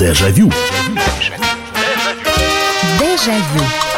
[0.00, 0.50] Дежавю.
[2.98, 3.89] Дежавю.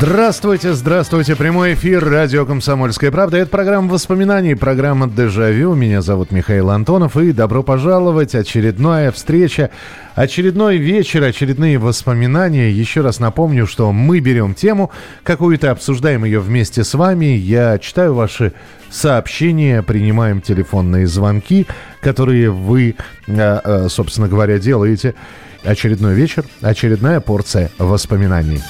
[0.00, 1.34] Здравствуйте, здравствуйте.
[1.34, 3.38] Прямой эфир радио «Комсомольская правда».
[3.38, 5.74] Это программа воспоминаний, программа «Дежавю».
[5.74, 7.16] Меня зовут Михаил Антонов.
[7.16, 8.36] И добро пожаловать.
[8.36, 9.70] Очередная встреча,
[10.14, 12.70] очередной вечер, очередные воспоминания.
[12.70, 14.92] Еще раз напомню, что мы берем тему
[15.24, 17.26] какую-то, обсуждаем ее вместе с вами.
[17.26, 18.52] Я читаю ваши
[18.90, 21.66] сообщения, принимаем телефонные звонки,
[22.00, 22.94] которые вы,
[23.26, 25.16] э, э, собственно говоря, делаете.
[25.64, 28.62] Очередной вечер, очередная порция воспоминаний.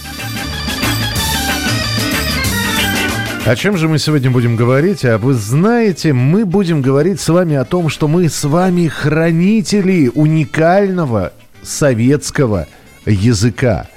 [3.48, 5.06] О чем же мы сегодня будем говорить?
[5.06, 10.10] А вы знаете, мы будем говорить с вами о том, что мы с вами хранители
[10.14, 12.66] уникального советского
[13.06, 13.88] языка.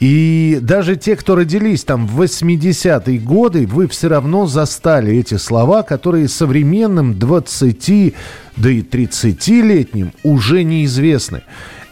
[0.00, 5.82] И даже те, кто родились там в 80-е годы, вы все равно застали эти слова,
[5.82, 8.14] которые современным 20,
[8.58, 11.40] да и 30-летним уже неизвестны.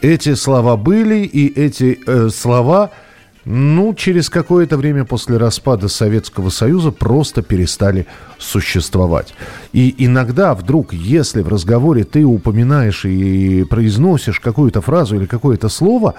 [0.03, 2.91] Эти слова были, и эти э, слова–
[3.51, 9.35] ну, через какое-то время после распада Советского Союза просто перестали существовать.
[9.73, 16.15] И иногда вдруг, если в разговоре ты упоминаешь и произносишь какую-то фразу или какое-то слово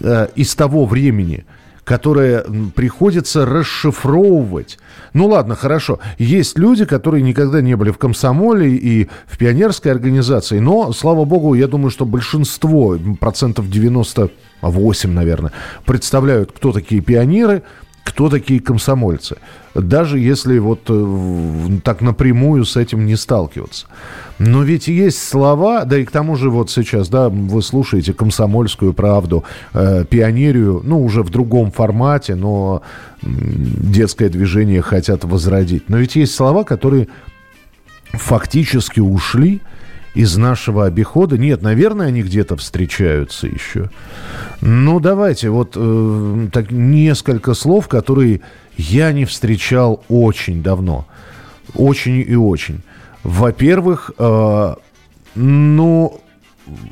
[0.00, 1.44] э, из того времени,
[1.84, 4.78] которое приходится расшифровывать.
[5.12, 6.00] Ну ладно, хорошо.
[6.18, 11.54] Есть люди, которые никогда не были в комсомоле и в пионерской организации, но, слава богу,
[11.54, 15.52] я думаю, что большинство, процентов 98, наверное,
[15.84, 17.62] представляют, кто такие пионеры,
[18.04, 19.36] кто такие комсомольцы.
[19.74, 23.86] Даже если вот э, так напрямую с этим не сталкиваться.
[24.38, 28.92] Но ведь есть слова, да и к тому же вот сейчас, да, вы слушаете комсомольскую
[28.92, 32.82] правду, э, пионерию, ну, уже в другом формате, но
[33.22, 35.88] детское движение хотят возродить.
[35.88, 37.08] Но ведь есть слова, которые
[38.12, 39.60] фактически ушли,
[40.14, 41.36] из нашего обихода.
[41.36, 43.90] Нет, наверное, они где-то встречаются еще.
[44.60, 48.40] Ну, давайте, вот э, так, несколько слов, которые
[48.76, 51.06] я не встречал очень давно.
[51.74, 52.82] Очень и очень.
[53.24, 54.74] Во-первых, э,
[55.34, 56.20] ну,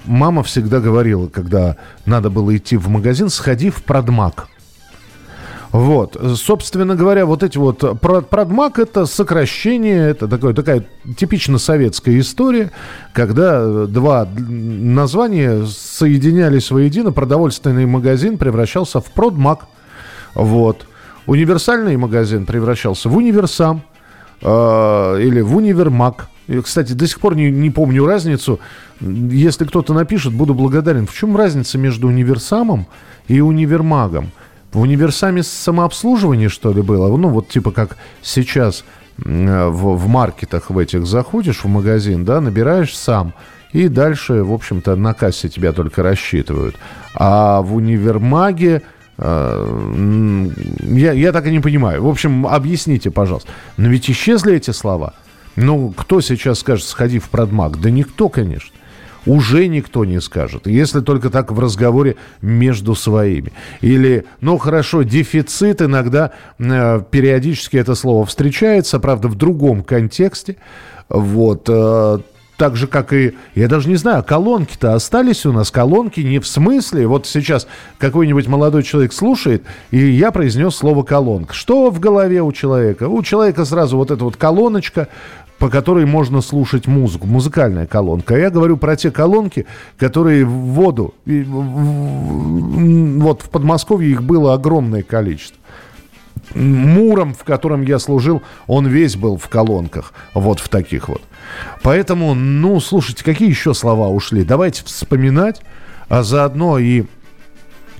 [0.04, 1.76] мама всегда говорила, когда
[2.06, 4.48] надо было идти в магазин, сходи в продмаг.
[5.72, 10.84] Вот, собственно говоря, вот эти вот продмаг это сокращение, это такое, такая
[11.16, 12.70] типично советская история,
[13.14, 19.60] когда два названия соединялись воедино, продовольственный магазин превращался в продмаг,
[20.34, 20.86] вот,
[21.26, 23.82] универсальный магазин превращался в универсам
[24.42, 24.46] э,
[25.22, 26.28] или в универмаг.
[26.48, 28.60] И, кстати, до сих пор не, не помню разницу.
[29.00, 31.06] Если кто-то напишет, буду благодарен.
[31.06, 32.86] В чем разница между универсамом
[33.26, 34.32] и универмагом?
[34.72, 37.14] В универсаме самообслуживание, что ли, было?
[37.16, 38.84] Ну, вот типа как сейчас
[39.18, 43.34] в, в маркетах в этих заходишь в магазин, да, набираешь сам,
[43.72, 46.76] и дальше, в общем-то, на кассе тебя только рассчитывают.
[47.14, 48.82] А в универмаге
[49.18, 50.48] э,
[50.82, 52.02] я, я так и не понимаю.
[52.02, 53.50] В общем, объясните, пожалуйста.
[53.76, 55.14] Но ведь исчезли эти слова.
[55.56, 57.78] Ну, кто сейчас скажет, сходи в продмаг?
[57.80, 58.72] Да никто, конечно
[59.26, 60.66] уже никто не скажет.
[60.66, 63.52] Если только так в разговоре между своими.
[63.80, 70.56] Или, ну хорошо, дефицит иногда, э, периодически это слово встречается, правда, в другом контексте.
[71.08, 72.18] Вот, э,
[72.62, 76.46] так же, как и, я даже не знаю, колонки-то остались у нас, колонки не в
[76.46, 77.66] смысле, вот сейчас
[77.98, 81.54] какой-нибудь молодой человек слушает, и я произнес слово колонка.
[81.54, 83.08] Что в голове у человека?
[83.08, 85.08] У человека сразу вот эта вот колоночка,
[85.62, 88.34] по которой можно слушать музыку, музыкальная колонка.
[88.34, 89.64] А я говорю про те колонки,
[89.96, 95.56] которые в воду, вот в Подмосковье их было огромное количество.
[96.56, 101.22] Муром, в котором я служил, он весь был в колонках, вот в таких вот.
[101.82, 104.42] Поэтому, ну, слушайте, какие еще слова ушли?
[104.42, 105.62] Давайте вспоминать,
[106.08, 107.04] а заодно и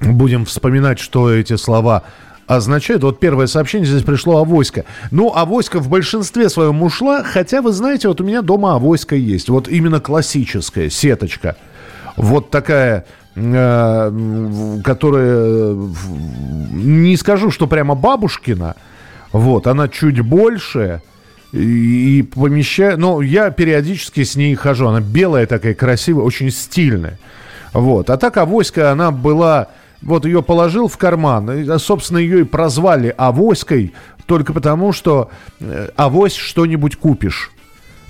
[0.00, 2.02] будем вспоминать, что эти слова
[2.46, 4.84] означает, вот первое сообщение здесь пришло авоська.
[5.10, 9.48] Ну, авоська в большинстве своем ушла, хотя, вы знаете, вот у меня дома авоська есть.
[9.48, 11.56] Вот именно классическая, сеточка.
[12.16, 15.76] Вот такая, э, которая,
[16.72, 18.76] не скажу, что прямо бабушкина,
[19.32, 21.00] вот, она чуть больше,
[21.52, 24.88] и, помещаю, но я периодически с ней хожу.
[24.88, 27.18] Она белая такая, красивая, очень стильная.
[27.72, 28.10] Вот.
[28.10, 29.68] А так авоська, она была
[30.02, 31.50] вот ее положил в карман.
[31.50, 33.92] И, собственно, ее и прозвали авоськой
[34.26, 37.50] только потому, что э, авось что-нибудь купишь.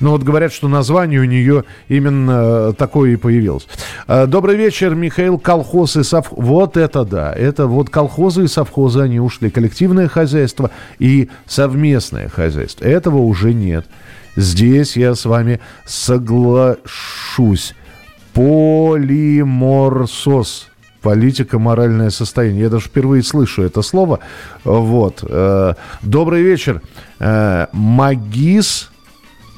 [0.01, 3.69] Но вот говорят, что название у нее именно такое и появилось.
[4.09, 5.39] А, добрый вечер, Михаил.
[5.39, 6.39] Колхоз и совхоз.
[6.45, 7.33] Вот это да.
[7.33, 9.49] Это вот колхозы и совхозы, они ушли.
[9.49, 12.85] Коллективное хозяйство и совместное хозяйство.
[12.85, 13.87] Этого уже нет.
[14.35, 17.77] Здесь я с вами соглашусь.
[18.35, 19.13] Полиморсос
[21.03, 22.63] политика, моральное состояние.
[22.63, 24.21] Я даже впервые слышу это слово.
[24.65, 25.23] Вот.
[25.29, 26.81] Э, добрый вечер.
[27.19, 28.91] Э, магис.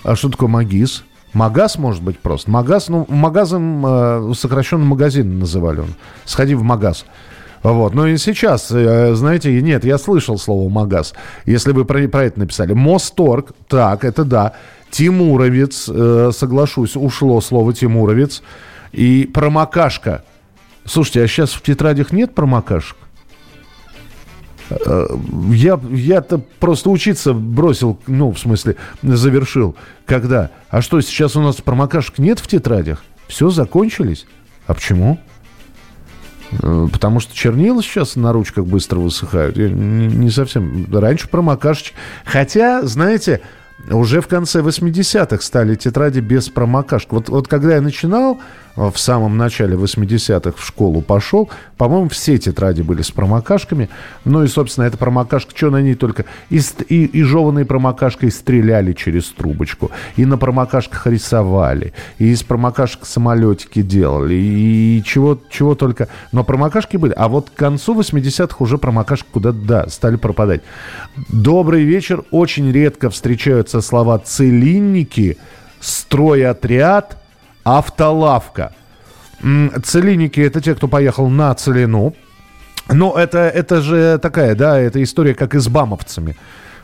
[0.02, 1.04] А что такое магис?
[1.32, 2.50] Магаз, может быть, просто.
[2.50, 5.94] Магаз, ну, магазом, э, сокращенно магазин называли он.
[6.24, 7.04] Сходи в магаз.
[7.62, 7.94] Вот.
[7.94, 11.14] Но и сейчас, знаете, нет, я слышал слово «магаз».
[11.46, 12.74] Если вы про, про это написали.
[12.74, 14.52] Мосторг, так, это да.
[14.90, 15.90] Тимуровец,
[16.36, 18.42] соглашусь, ушло слово Тимуровец.
[18.92, 20.24] И промокашка–
[20.84, 22.96] Слушайте, а сейчас в тетрадях нет промокашек?
[24.70, 25.06] Э,
[25.50, 29.76] я, я-то просто учиться бросил, ну, в смысле, завершил.
[30.06, 30.50] Когда?
[30.68, 33.04] А что, сейчас у нас промокашек нет в тетрадях?
[33.28, 34.26] Все, закончились?
[34.66, 35.18] А почему?
[36.62, 39.56] Э, потому что чернила сейчас на ручках быстро высыхают.
[39.56, 40.86] Я не, совсем...
[40.92, 41.94] Раньше промокашечки...
[42.24, 43.40] Хотя, знаете,
[43.90, 47.12] уже в конце 80-х стали тетради без промокашек.
[47.12, 48.40] Вот, вот когда я начинал,
[48.76, 53.88] в самом начале 80-х в школу пошел, по-моему, все тетради были с промокашками.
[54.24, 56.24] Ну и, собственно, эта промокашка, что на ней только...
[56.50, 63.06] И, и, и жеванной промокашкой стреляли через трубочку, и на промокашках рисовали, и из промокашек
[63.06, 66.08] самолетики делали, и чего, чего только...
[66.32, 67.12] Но промокашки были.
[67.12, 70.62] А вот к концу 80-х уже промокашки куда-то, да, стали пропадать.
[71.28, 72.24] Добрый вечер.
[72.30, 75.38] Очень редко встречаются слова «целинники»,
[75.80, 77.23] «стройотряд»,
[77.64, 78.72] «автолавка».
[79.40, 82.14] Целинники– это те, кто поехал на Целину.
[82.88, 86.36] Но это, это же такая, да, это история как и с бамовцами.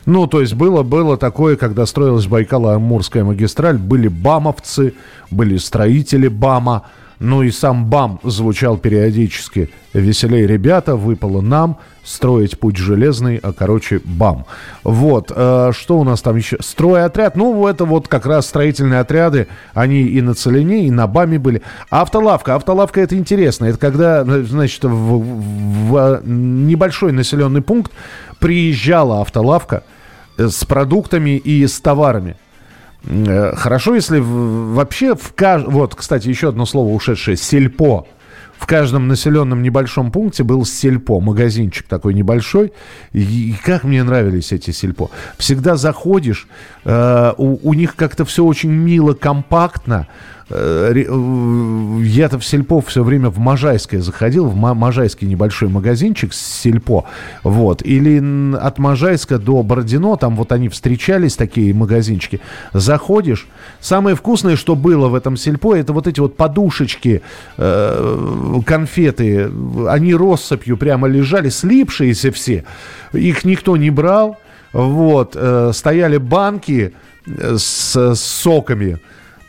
[0.06, 4.94] Ну, то есть было, было такое, когда строилась Байкало-Амурская магистраль, были бамовцы,
[5.31, 6.87] были строители БАМа,
[7.20, 9.70] ну и сам БАМ звучал периодически.
[9.93, 14.46] Веселей, ребята, выпало нам строить путь железный, а короче БАМ.
[14.84, 16.56] Вот, э, что у нас там еще?
[16.61, 21.38] Стройотряд, ну это вот как раз строительные отряды, они и на Целине, и на БАМе
[21.38, 21.62] были.
[21.90, 27.93] Автолавка, автолавка это интересно, это когда, значит, в, в небольшой населенный пункт
[28.38, 29.84] приезжала автолавка
[30.38, 32.37] с продуктами и с товарами.
[33.05, 35.73] Э, хорошо, если вообще в каждом...
[35.73, 37.37] Вот, кстати, еще одно слово ушедшее.
[37.37, 38.06] Сельпо.
[38.58, 42.75] В каждом населенном небольшом пункте был сельпо, магазинчик такой небольшой.
[43.12, 45.11] И как мне нравились эти сельпо.
[45.38, 46.47] Всегда заходишь,
[46.85, 50.08] э, у, у них как-то все очень мило, компактно.
[50.50, 56.61] Э, э, я-то в Сельпо все время в Можайское заходил, в Можайский небольшой магазинчик с
[56.61, 57.05] Сельпо,
[57.44, 62.41] вот, или от Можайска до Бородино, там вот они встречались, такие магазинчики,
[62.73, 63.47] заходишь,
[63.79, 67.23] самое вкусное, что было в этом Сельпо, это вот эти вот подушечки,
[67.56, 69.50] э, конфеты,
[69.88, 72.64] они россыпью прямо лежали, слипшиеся все,
[73.12, 74.37] их никто не брал,
[74.73, 75.37] вот,
[75.73, 76.93] стояли банки
[77.26, 78.99] с, соками,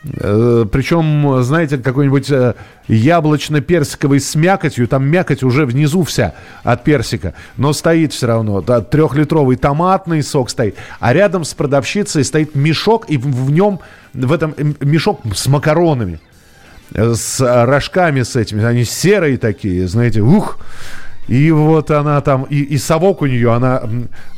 [0.04, 2.56] Причем, знаете, какой-нибудь э,
[2.88, 6.34] яблочно-персиковый с мякотью, там мякоть уже внизу вся
[6.64, 8.62] от персика, но стоит все равно.
[8.62, 10.76] Да, трехлитровый томатный сок стоит.
[11.00, 13.80] А рядом с продавщицей стоит мешок, и в нем,
[14.14, 16.20] в этом мешок с макаронами,
[16.96, 18.64] э, с рожками с этими.
[18.64, 20.58] Они серые такие, знаете, ух,
[21.28, 23.84] и вот она там, и, и совок у нее, она,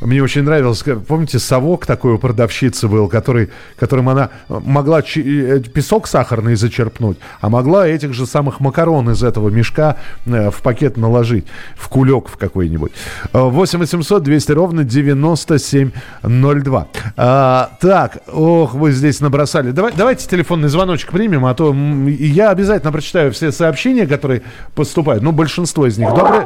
[0.00, 6.06] мне очень нравилось, помните, совок такой у продавщицы был, который, которым она могла э, песок
[6.06, 11.46] сахарный зачерпнуть, а могла этих же самых макарон из этого мешка э, в пакет наложить,
[11.76, 12.92] в кулек в какой-нибудь.
[13.32, 16.88] 8 800 200 ровно 9702.
[17.16, 19.70] А, так, ох, вы здесь набросали.
[19.70, 21.74] Давай, давайте телефонный звоночек примем, а то
[22.08, 24.42] я обязательно прочитаю все сообщения, которые
[24.74, 26.10] поступают, ну, большинство из них.
[26.10, 26.42] Добрый...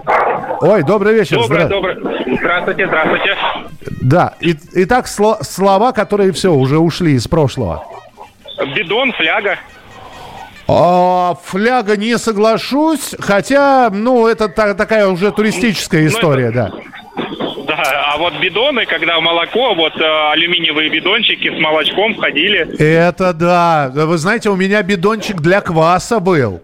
[0.60, 1.36] Ой, добрый вечер.
[1.36, 1.68] Добрый, Здра...
[1.68, 1.96] добрый.
[2.36, 3.36] Здравствуйте, здравствуйте.
[4.02, 7.84] Да, и, итак, сло, слова, которые все, уже ушли из прошлого.
[8.74, 9.56] Бидон, фляга.
[10.66, 16.54] А, фляга не соглашусь, хотя, ну, это та, такая уже туристическая ну, история, это...
[16.54, 16.72] да.
[17.68, 22.74] Да, а вот бидоны, когда молоко, вот э, алюминиевые бидончики с молочком входили.
[22.78, 23.90] Это да.
[23.94, 26.62] Вы знаете, у меня бидончик для кваса был.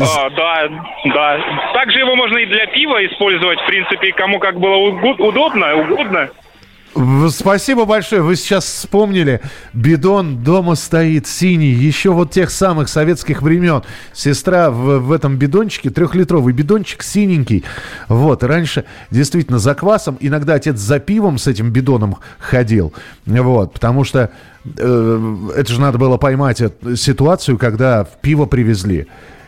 [0.00, 0.68] А, да,
[1.06, 1.38] да.
[1.74, 6.28] Также его можно и для пива использовать, в принципе, кому как было удобно, угодно.
[7.28, 8.20] Спасибо большое.
[8.20, 9.40] Вы сейчас вспомнили.
[9.72, 11.70] Бидон дома стоит синий.
[11.70, 13.82] Еще вот тех самых советских времен.
[14.12, 17.64] Сестра в, в этом бидончике, трехлитровый бидончик синенький.
[18.08, 18.42] Вот.
[18.42, 20.16] Раньше действительно за квасом.
[20.20, 22.92] Иногда отец за пивом с этим бидоном ходил.
[23.24, 23.72] Вот.
[23.72, 24.30] Потому что
[24.64, 26.60] э, это же надо было поймать
[26.96, 29.06] ситуацию, когда пиво привезли.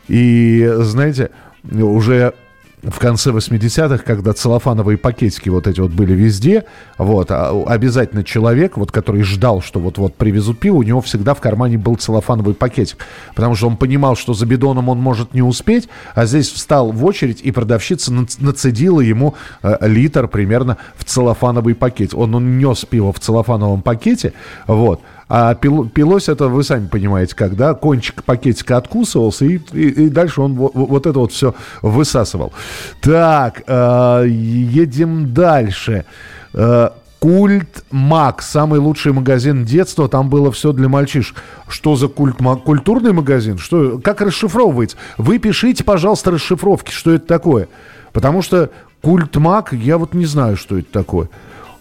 [0.08, 1.30] И, знаете,
[1.70, 2.34] уже
[2.82, 6.64] в конце 80-х, когда целлофановые пакетики вот эти вот были везде,
[6.98, 11.40] вот, а обязательно человек, вот, который ждал, что вот-вот привезут пиво, у него всегда в
[11.40, 12.98] кармане был целлофановый пакетик,
[13.34, 17.04] потому что он понимал, что за бидоном он может не успеть, а здесь встал в
[17.04, 22.14] очередь, и продавщица нацедила ему э, литр примерно в целлофановый пакет.
[22.14, 24.32] Он, он нес пиво в целлофановом пакете,
[24.66, 25.00] вот,
[25.34, 30.42] а пил, пилось это, вы сами понимаете, когда кончик пакетика откусывался, и, и, и дальше
[30.42, 32.52] он вот, вот это вот все высасывал.
[33.00, 36.04] Так, э, едем дальше.
[36.52, 41.34] Э, Культ Мак, самый лучший магазин детства, там было все для мальчиш.
[41.66, 42.64] Что за культ Мак?
[42.64, 43.56] Культурный магазин?
[43.56, 44.98] Что, как расшифровывается?
[45.16, 47.68] Вы пишите, пожалуйста, расшифровки, что это такое.
[48.12, 48.68] Потому что
[49.00, 51.30] культ Мак, я вот не знаю, что это такое.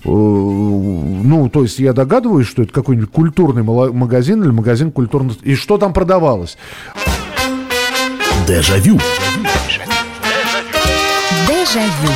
[0.04, 5.38] Э, ну, то есть я догадываюсь, что это какой-нибудь культурный магазин или магазин культурных...
[5.44, 6.58] И что там продавалось?
[8.48, 9.00] Дежавю.
[11.48, 12.12] Дежавю.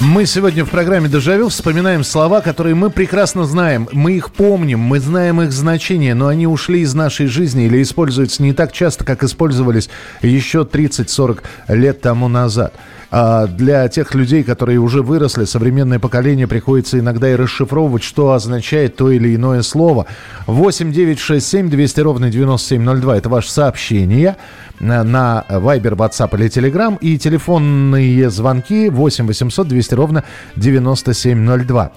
[0.00, 3.88] Мы сегодня в программе «Дежавю» вспоминаем слова, которые мы прекрасно знаем.
[3.92, 8.42] Мы их помним, мы знаем их значение, но они ушли из нашей жизни или используются
[8.42, 9.88] не так часто, как использовались
[10.20, 12.74] еще 30-40 лет тому назад.
[13.14, 18.96] А для тех людей, которые уже выросли, современное поколение приходится иногда и расшифровывать, что означает
[18.96, 20.06] то или иное слово.
[20.46, 23.18] 8 9 6 7 200 ровно 9702.
[23.18, 24.36] Это ваше сообщение
[24.80, 26.96] на Viber, WhatsApp или Telegram.
[27.00, 30.24] И телефонные звонки 8 800 200 ровно
[30.56, 31.92] 9702.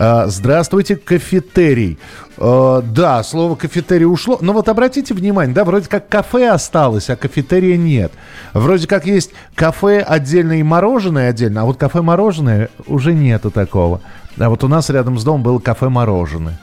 [0.00, 1.98] А, здравствуйте, кафетерий.
[2.36, 4.38] А, да, слово кафетерий ушло.
[4.40, 8.12] Но вот обратите внимание, да, вроде как кафе осталось, а кафетерия нет.
[8.54, 14.00] Вроде как есть кафе отдельно и мороженое отдельно, а вот кафе-мороженое уже нету такого.
[14.38, 16.60] А вот у нас рядом с домом было кафе-мороженое.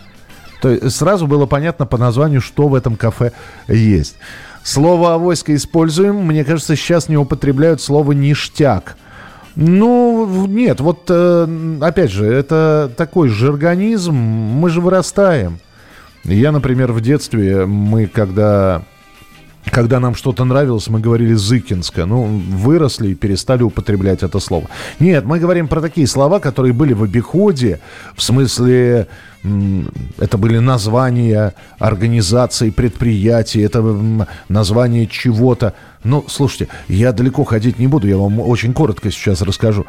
[0.61, 3.33] То есть сразу было понятно по названию, что в этом кафе
[3.67, 4.15] есть.
[4.63, 6.25] Слово «авоська» используем.
[6.25, 8.95] Мне кажется, сейчас не употребляют слово «ништяк».
[9.55, 15.59] Ну, нет, вот э, опять же, это такой же организм, мы же вырастаем.
[16.25, 18.83] Я, например, в детстве, мы когда
[19.71, 22.05] когда нам что-то нравилось, мы говорили «зыкинска».
[22.05, 24.67] Ну, выросли и перестали употреблять это слово.
[24.99, 27.79] Нет, мы говорим про такие слова, которые были в обиходе,
[28.15, 29.07] в смысле,
[30.19, 33.81] это были названия организаций, предприятий, это
[34.49, 35.73] название чего-то.
[36.05, 39.87] Ну, слушайте, я далеко ходить не буду, я вам очень коротко сейчас расскажу.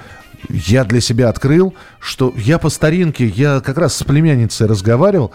[0.49, 5.33] Я для себя открыл, что я по старинке, я как раз с племянницей разговаривал,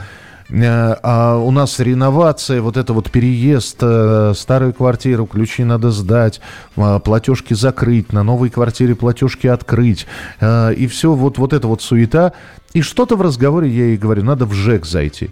[0.50, 6.42] э, а у нас реновация, вот это вот переезд, э, старую квартиру, ключи надо сдать,
[6.76, 10.08] а, платежки закрыть, на новой квартире платежки открыть.
[10.40, 12.34] Э, и все, вот, вот это вот суета.
[12.74, 15.30] И что-то в разговоре я ей говорю, надо в ЖЭК зайти.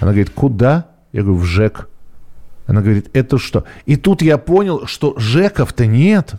[0.00, 0.86] Она говорит, куда?
[1.12, 1.88] Я говорю, в ЖЭК.
[2.66, 3.64] Она говорит, это что?
[3.86, 6.34] И тут я понял, что ЖЭКов-то нет.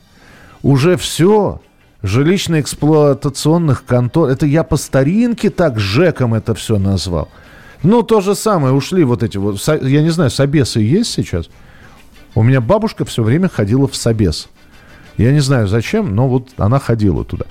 [0.63, 1.62] Уже все.
[2.01, 4.29] Жилищно-эксплуатационных контор.
[4.29, 7.29] Это я по старинке так ЖЭКом это все назвал.
[7.84, 8.74] Ну, то же самое.
[8.74, 9.60] Ушли вот эти вот...
[9.82, 11.50] Я не знаю, собесы есть сейчас?
[12.34, 14.50] У меня бабушка все время ходила в собес.
[15.17, 17.46] Я не знаю зачем, но вот она ходила туда.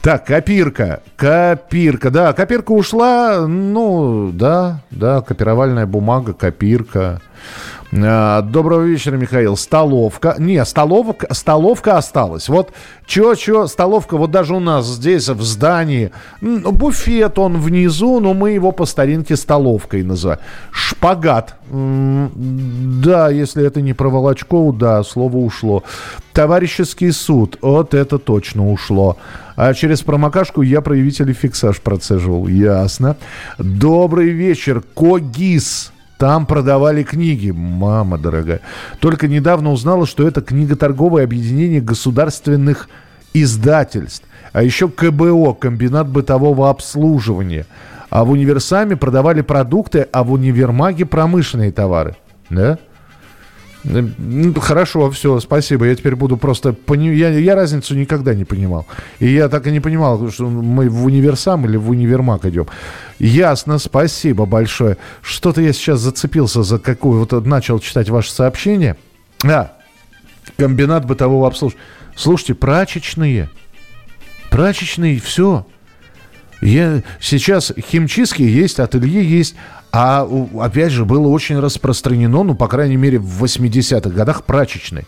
[0.00, 1.02] Так, копирка.
[1.16, 2.32] Копирка, да.
[2.32, 7.20] Копирка ушла, ну, да, да, копировальная бумага, копирка.
[7.92, 9.56] А, доброго вечера, Михаил.
[9.56, 10.36] Столовка.
[10.38, 12.48] Не, столовка, столовка осталась.
[12.48, 12.72] Вот
[13.06, 16.12] чё-чё, столовка, вот даже у нас здесь в здании.
[16.40, 20.40] Буфет он внизу, но мы его по старинке столовкой называем.
[20.70, 21.56] Шпагат.
[21.70, 25.82] Да, если это не про Волочкову, да, слово ушло.
[26.32, 27.58] Товарищеский суд.
[27.60, 29.16] Вот это точно ушло.
[29.56, 32.46] А через промокашку я проявитель фиксаж процеживал.
[32.46, 33.16] Ясно.
[33.58, 34.82] Добрый вечер.
[34.94, 35.92] Когис.
[36.20, 38.60] Там продавали книги, мама дорогая.
[38.98, 42.90] Только недавно узнала, что это книго-торговое объединение государственных
[43.32, 44.26] издательств.
[44.52, 47.64] А еще КБО, комбинат бытового обслуживания.
[48.10, 52.16] А в универсаме продавали продукты, а в универмаге промышленные товары.
[52.50, 52.76] Да?
[53.82, 55.86] Ну, хорошо, все, спасибо.
[55.86, 56.72] Я теперь буду просто...
[56.72, 57.08] Пони...
[57.14, 58.86] Я, я разницу никогда не понимал.
[59.20, 62.66] И я так и не понимал, что мы в универсам или в универмаг идем.
[63.18, 64.98] Ясно, спасибо большое.
[65.22, 67.20] Что-то я сейчас зацепился за какую...
[67.20, 68.96] Вот начал читать ваше сообщение.
[69.44, 69.72] А,
[70.58, 71.84] комбинат бытового обслуживания.
[72.16, 73.48] Слушайте, прачечные.
[74.50, 75.66] Прачечные, все.
[76.60, 79.54] Я, сейчас химчистки есть, ателье есть,
[79.92, 80.28] а
[80.60, 85.04] опять же было очень распространено, ну, по крайней мере, в 80-х годах прачечной.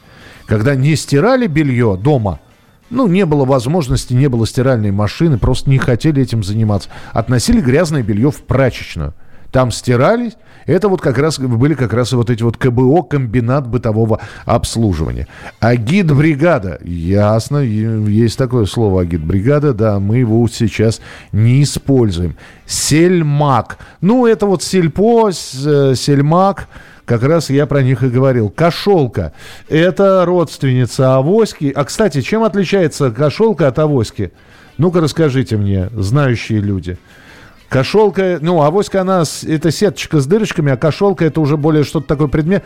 [0.47, 2.41] Когда не стирали белье дома,
[2.91, 6.91] ну, не было возможности, не было стиральной машины, просто не хотели этим заниматься.
[7.12, 9.15] Относили грязное белье в прачечную.
[9.52, 10.32] Там стирались.
[10.64, 15.28] Это вот как раз были как раз вот эти вот КБО, комбинат бытового обслуживания.
[15.61, 16.78] Агит-бригада.
[16.82, 21.00] Ясно, есть такое слово агит-бригада, да, мы его сейчас
[21.32, 22.37] не используем.
[22.64, 23.78] Сельмак.
[24.00, 26.68] Ну, это вот сельпо, э, сельмак,
[27.04, 28.49] как раз я про них и говорил.
[28.49, 29.32] Кошелка.
[29.68, 31.73] Это родственница авоськи.
[31.75, 34.32] А, кстати, чем отличается кошелка от авоськи?
[34.78, 36.97] Ну-ка расскажите мне, знающие люди.
[37.73, 42.29] Кошелка, ну, авоська, она, это сеточка с дырочками, а кошелка это уже более что-то такое
[42.29, 42.64] предмет.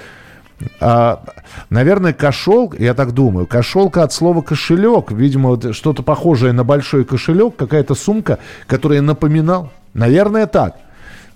[0.81, 1.23] А,
[1.71, 5.13] наверное, кошелка, я так думаю, кошелка от слова кошелек.
[5.13, 9.71] Видимо, вот что-то похожее на большой кошелек, какая-то сумка, которая напоминал.
[9.95, 10.75] Наверное, так.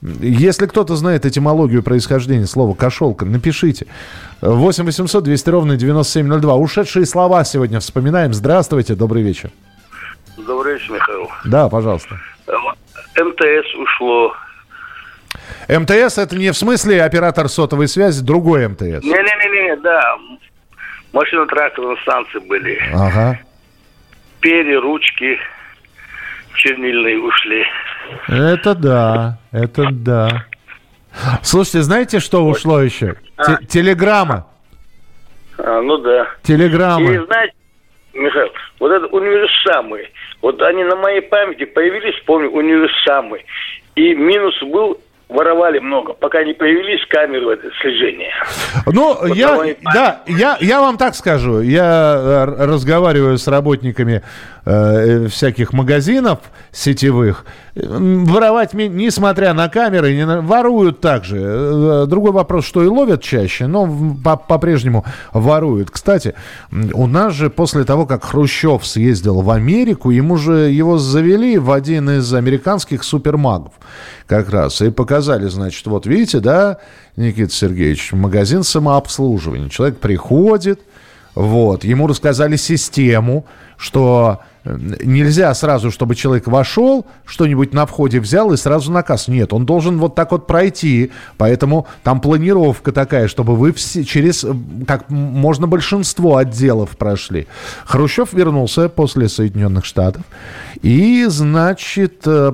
[0.03, 3.87] Если кто-то знает этимологию происхождения слова «кошелка», напишите.
[4.41, 6.55] 8 800 200 ровно 9702.
[6.57, 8.35] Ушедшие слова сегодня вспоминаем.
[8.35, 9.51] Здравствуйте, добрый вечер.
[10.39, 11.29] Добрый вечер, Михаил.
[11.45, 12.17] Да, пожалуйста.
[13.17, 14.35] МТС ушло.
[15.69, 19.05] МТС это не в смысле оператор сотовой связи, другой МТС.
[19.05, 20.17] Не-не-не, да.
[21.13, 22.81] Машино-тракторные станции были.
[22.93, 23.39] Ага.
[24.41, 25.39] Перья, ручки
[26.55, 27.65] чернильные ушли.
[28.29, 30.47] Это да, это да.
[31.43, 33.17] Слушайте, знаете, что ушло еще?
[33.37, 33.57] А.
[33.65, 34.47] Телеграмма.
[35.59, 36.29] А, ну да.
[36.43, 37.13] Телеграмма.
[37.13, 37.55] И знаете,
[38.15, 38.49] Михаил,
[38.79, 40.09] вот это универсамы.
[40.43, 43.43] Вот они на моей памяти появились, помню, универсамы.
[43.95, 44.99] И минус был
[45.31, 48.33] воровали много, пока не появились камеры слежения.
[48.87, 51.61] Ну, вот я, да, я, я вам так скажу.
[51.61, 54.23] Я э, разговариваю с работниками
[54.65, 56.39] э, всяких магазинов
[56.73, 57.45] сетевых.
[57.75, 61.39] Воровать, несмотря на камеры, не, воруют также.
[61.41, 63.89] Э, другой вопрос, что и ловят чаще, но
[64.23, 65.91] по-прежнему воруют.
[65.91, 66.35] Кстати,
[66.71, 71.71] у нас же после того, как Хрущев съездил в Америку, ему же его завели в
[71.71, 73.73] один из американских супермагов
[74.27, 76.79] как раз и показали, значит, вот видите, да,
[77.17, 79.69] Никита Сергеевич, магазин самообслуживания.
[79.69, 80.81] Человек приходит,
[81.35, 83.45] вот, ему рассказали систему,
[83.77, 89.29] что э, нельзя сразу, чтобы человек вошел, что-нибудь на входе взял и сразу наказ.
[89.29, 91.13] Нет, он должен вот так вот пройти.
[91.39, 94.53] Поэтому там планировка такая, чтобы вы все через э,
[94.87, 97.47] как можно большинство отделов прошли.
[97.85, 100.23] Хрущев вернулся после Соединенных Штатов.
[100.83, 102.53] И, значит, э,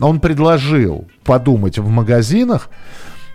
[0.00, 2.70] он предложил подумать в магазинах,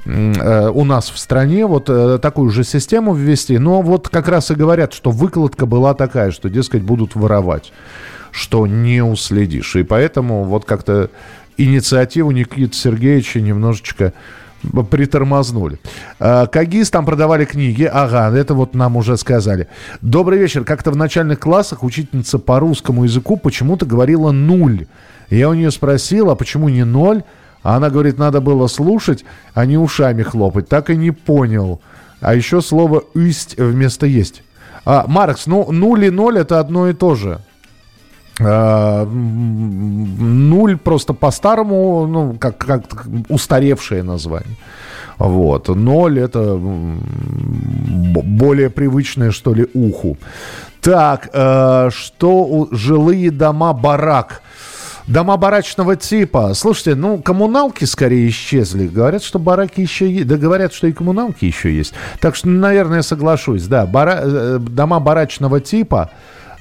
[0.05, 3.57] у нас в стране вот э, такую же систему ввести.
[3.57, 7.73] Но вот как раз и говорят, что выкладка была такая, что, дескать, будут воровать,
[8.31, 9.75] что не уследишь.
[9.75, 11.09] И поэтому вот как-то
[11.57, 14.13] инициативу Никиты Сергеевича немножечко
[14.89, 15.79] притормознули.
[16.19, 17.89] Э, Кагис там продавали книги.
[17.91, 19.67] Ага, это вот нам уже сказали.
[20.01, 20.63] Добрый вечер.
[20.63, 24.87] Как-то в начальных классах учительница по русскому языку почему-то говорила нуль.
[25.29, 27.23] Я у нее спросил, а почему не ноль?
[27.65, 29.25] А она говорит, надо было слушать,
[29.56, 30.69] а не ушами хлопать.
[30.69, 31.82] Так и не понял.
[32.21, 34.43] А еще слово «есть» вместо «есть».
[34.86, 37.39] А, Маркс, ну, нуль и ноль это одно и то же.
[38.39, 44.58] А, нуль просто по-старому, ну, как, как устаревшее название.
[45.17, 45.67] Вот.
[45.69, 46.60] Ноль это
[48.23, 50.17] более привычное, что ли, уху.
[50.82, 54.43] Так, э, что жилые дома барак–
[55.07, 56.53] Дома барачного типа.
[56.55, 58.87] Слушайте, ну, коммуналки скорее исчезли.
[58.87, 60.27] Говорят, что бараки еще есть.
[60.27, 61.93] Да говорят, что и коммуналки еще есть.
[62.19, 63.67] Так что, наверное, соглашусь.
[63.67, 64.21] Да, бара...
[64.23, 66.09] Э, дома барачного типа,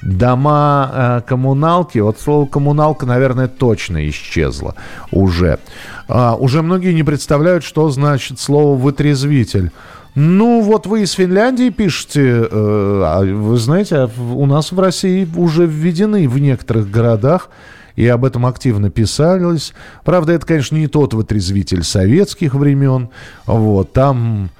[0.03, 1.99] дома э, коммуналки.
[2.01, 4.75] Вот слово коммуналка, наверное, точно исчезло
[5.11, 5.59] уже.
[6.07, 9.71] А, уже многие не представляют, что значит слово вытрезвитель.
[10.15, 15.65] Ну, вот вы из Финляндии пишете, э, а вы знаете, у нас в России уже
[15.65, 17.49] введены в некоторых городах
[17.97, 19.73] и об этом активно писалось.
[20.05, 23.09] Правда, это, конечно, не тот вытрезвитель советских времен.
[23.47, 24.51] Вот, там,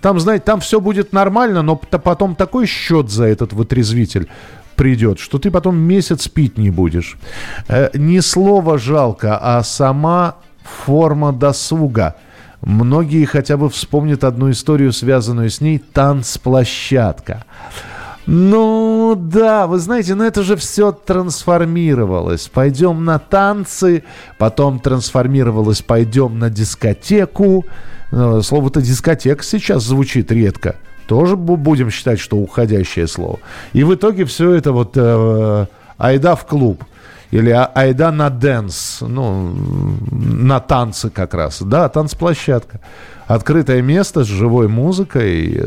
[0.00, 4.28] там, знаете, там все будет нормально, но потом такой счет за этот вытрезвитель
[4.76, 7.16] придет, что ты потом месяц пить не будешь.
[7.68, 12.16] Э, не слово жалко, а сама форма досуга.
[12.62, 17.44] Многие хотя бы вспомнят одну историю, связанную с ней, танцплощадка.
[18.26, 22.48] Ну да, вы знаете, ну это же все трансформировалось.
[22.48, 24.04] Пойдем на танцы,
[24.38, 27.64] потом трансформировалось, пойдем на дискотеку.
[28.12, 30.76] Э, слово-то дискотека сейчас звучит редко.
[31.08, 33.40] Тоже будем считать, что уходящее слово.
[33.72, 35.66] И в итоге все это вот э,
[35.98, 36.84] айда в клуб.
[37.32, 39.54] Или «А, айда на dance, ну,
[40.10, 41.62] на танцы как раз.
[41.62, 42.80] Да, танцплощадка.
[43.26, 45.58] Открытое место с живой музыкой.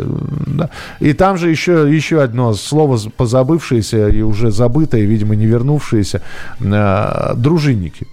[0.45, 0.69] Да.
[0.99, 6.21] И там же еще, еще одно слово позабывшееся и уже забытое, видимо, не вернувшееся.
[6.59, 8.07] Э, дружинники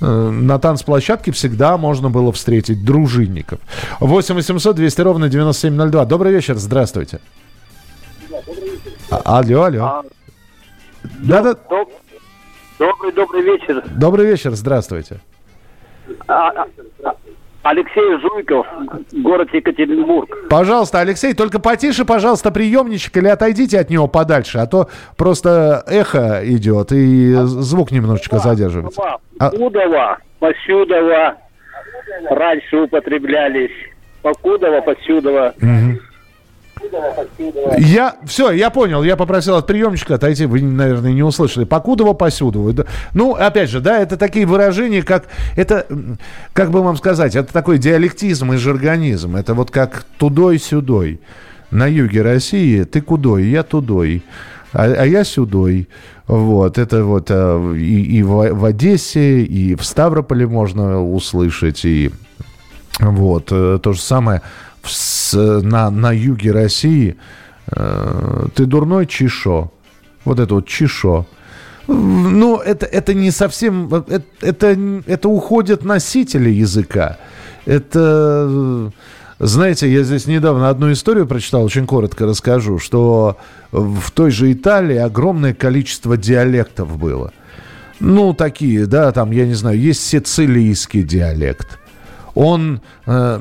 [0.00, 3.60] э, на танцплощадке всегда можно было встретить дружинников.
[4.00, 6.04] 8 800 200 ровно 9702.
[6.06, 7.20] Добрый вечер, здравствуйте.
[9.10, 9.84] А, алло, алло.
[9.84, 10.02] А,
[11.20, 11.54] да, да.
[12.80, 13.84] Добрый, добрый вечер.
[13.94, 15.18] Добрый вечер, здравствуйте.
[16.26, 16.64] А,
[17.04, 17.14] а,
[17.62, 18.66] Алексей Жуйков,
[19.12, 20.48] город Екатеринбург.
[20.48, 24.88] Пожалуйста, Алексей, только потише, пожалуйста, приемничек или отойдите от него подальше, а то
[25.18, 28.98] просто эхо идет и звук немножечко задерживается.
[29.38, 31.36] Покудова, Посюдова
[32.30, 33.72] раньше употреблялись.
[34.22, 35.52] Покудова, Посюдова.
[35.60, 36.00] Угу.
[37.78, 41.64] Я, все, я понял, я попросил от приемничка отойти, вы, наверное, не услышали.
[41.64, 42.86] Покудово, посюдово.
[43.14, 45.24] Ну, опять же, да, это такие выражения, как,
[45.56, 45.86] это,
[46.52, 49.36] как бы вам сказать, это такой диалектизм и жаргонизм.
[49.36, 51.20] Это вот как тудой-сюдой.
[51.70, 54.24] На юге России ты кудой, я тудой,
[54.72, 55.88] а, а я сюдой.
[56.26, 62.10] Вот, это вот а, и, и в, в Одессе, и в Ставрополе можно услышать, и
[62.98, 64.42] вот, э, то же самое
[64.84, 67.16] с, на, на юге России,
[67.70, 69.72] э, ты дурной чешо.
[70.24, 71.26] Вот это вот чешо.
[71.86, 73.92] Ну, это, это не совсем...
[73.92, 77.18] Это, это, это уходят носители языка.
[77.66, 78.92] Это...
[79.42, 83.38] Знаете, я здесь недавно одну историю прочитал, очень коротко расскажу, что
[83.72, 87.32] в той же Италии огромное количество диалектов было.
[88.00, 91.78] Ну, такие, да, там, я не знаю, есть сицилийский диалект,
[92.40, 93.40] он, э,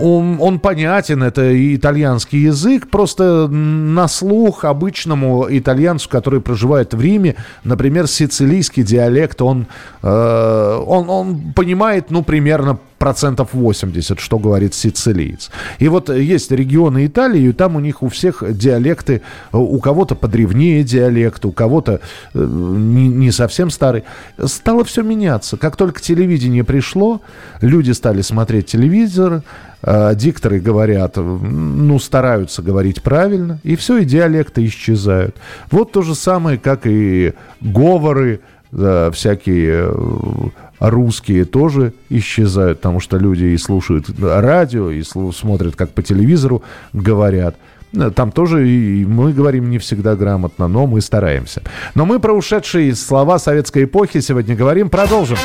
[0.00, 7.34] он, он понятен, это итальянский язык, просто на слух обычному итальянцу, который проживает в Риме,
[7.64, 9.66] например, сицилийский диалект, он,
[10.02, 15.50] э, он, он понимает, ну, примерно процентов 80, что говорит сицилиец.
[15.78, 20.84] И вот есть регионы Италии, и там у них у всех диалекты, у кого-то подревнее
[20.84, 22.00] диалект, у кого-то
[22.34, 24.04] э, не, не совсем старый.
[24.44, 25.56] Стало все меняться.
[25.56, 27.22] Как только телевидение пришло,
[27.62, 29.44] люди стали смотреть телевизор,
[29.82, 35.36] э, дикторы говорят, ну, стараются говорить правильно, и все, и диалекты исчезают.
[35.70, 37.32] Вот то же самое, как и
[37.62, 38.40] говоры,
[38.72, 45.90] да, всякие э, русские тоже исчезают, потому что люди и слушают радио, и смотрят, как
[45.90, 47.56] по телевизору говорят.
[47.92, 51.62] Э, там тоже и мы говорим не всегда грамотно, но мы стараемся.
[51.94, 54.88] Но мы про ушедшие слова советской эпохи сегодня говорим.
[54.88, 55.38] Продолжим.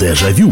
[0.00, 0.50] Дежавю.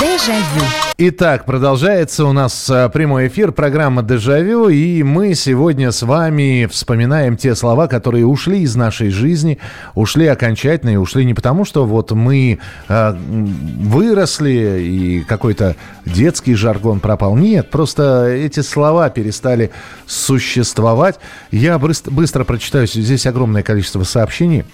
[0.00, 0.83] Дежавю.
[0.96, 7.36] Итак, продолжается у нас э, прямой эфир, программа «Дежавю», и мы сегодня с вами вспоминаем
[7.36, 9.58] те слова, которые ушли из нашей жизни,
[9.96, 15.74] ушли окончательно, и ушли не потому, что вот мы э, выросли, и какой-то
[16.06, 17.34] детский жаргон пропал.
[17.34, 19.72] Нет, просто эти слова перестали
[20.06, 21.18] существовать.
[21.50, 24.64] Я быстро прочитаю, здесь огромное количество сообщений.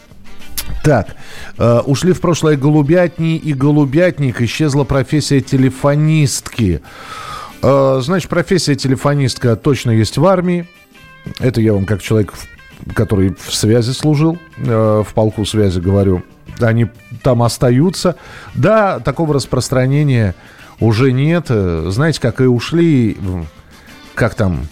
[0.83, 1.09] Так,
[1.59, 4.41] э, ушли в прошлое голубятни и голубятник.
[4.41, 6.81] Исчезла профессия телефонистки.
[7.63, 10.67] Э, значит, профессия телефонистка точно есть в армии.
[11.39, 12.33] Это я вам как человек,
[12.95, 16.23] который в связи служил, э, в полку связи говорю.
[16.61, 16.87] Они
[17.23, 18.17] там остаются.
[18.55, 20.35] Да, такого распространения
[20.79, 21.47] уже нет.
[21.49, 23.17] Знаете, как и ушли,
[24.15, 24.67] как там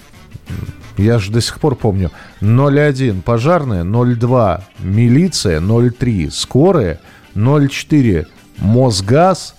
[0.98, 2.10] я же до сих пор помню.
[2.40, 7.00] 01 пожарная, 02 милиция, 03 скорая,
[7.34, 8.26] 04
[8.58, 9.54] Мосгаз,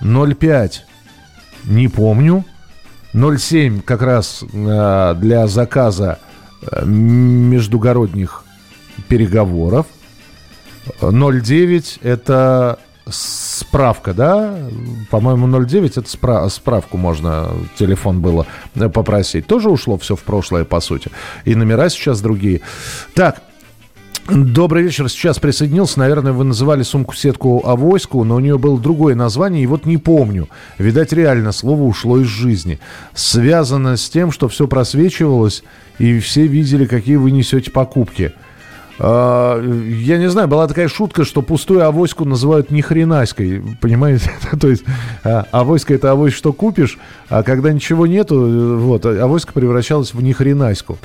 [0.00, 0.84] 05
[1.64, 2.44] не помню,
[3.12, 6.18] 07 как раз э, для заказа
[6.62, 8.44] э, междугородних
[9.08, 9.86] переговоров,
[11.00, 12.78] 09 это
[13.10, 14.56] справка, да?
[15.10, 19.46] По-моему, 09 это спра- справку можно, телефон было э, попросить.
[19.46, 21.10] Тоже ушло все в прошлое, по сути.
[21.44, 22.60] И номера сейчас другие.
[23.14, 23.42] Так,
[24.30, 25.08] Добрый вечер.
[25.08, 25.98] Сейчас присоединился.
[26.00, 30.50] Наверное, вы называли сумку-сетку Авоську, но у нее было другое название, и вот не помню.
[30.76, 32.78] Видать, реально слово ушло из жизни.
[33.14, 35.62] Связано с тем, что все просвечивалось,
[35.98, 38.34] и все видели, какие вы несете покупки.
[38.98, 44.30] А, я не знаю, была такая шутка, что пустую авоську называют ни хренаськой, понимаете?
[44.60, 44.84] То есть
[45.24, 50.32] а, авоська это авось, что купишь, а когда ничего нету, вот, авоська превращалась в ни
[50.32, 50.98] хренаську.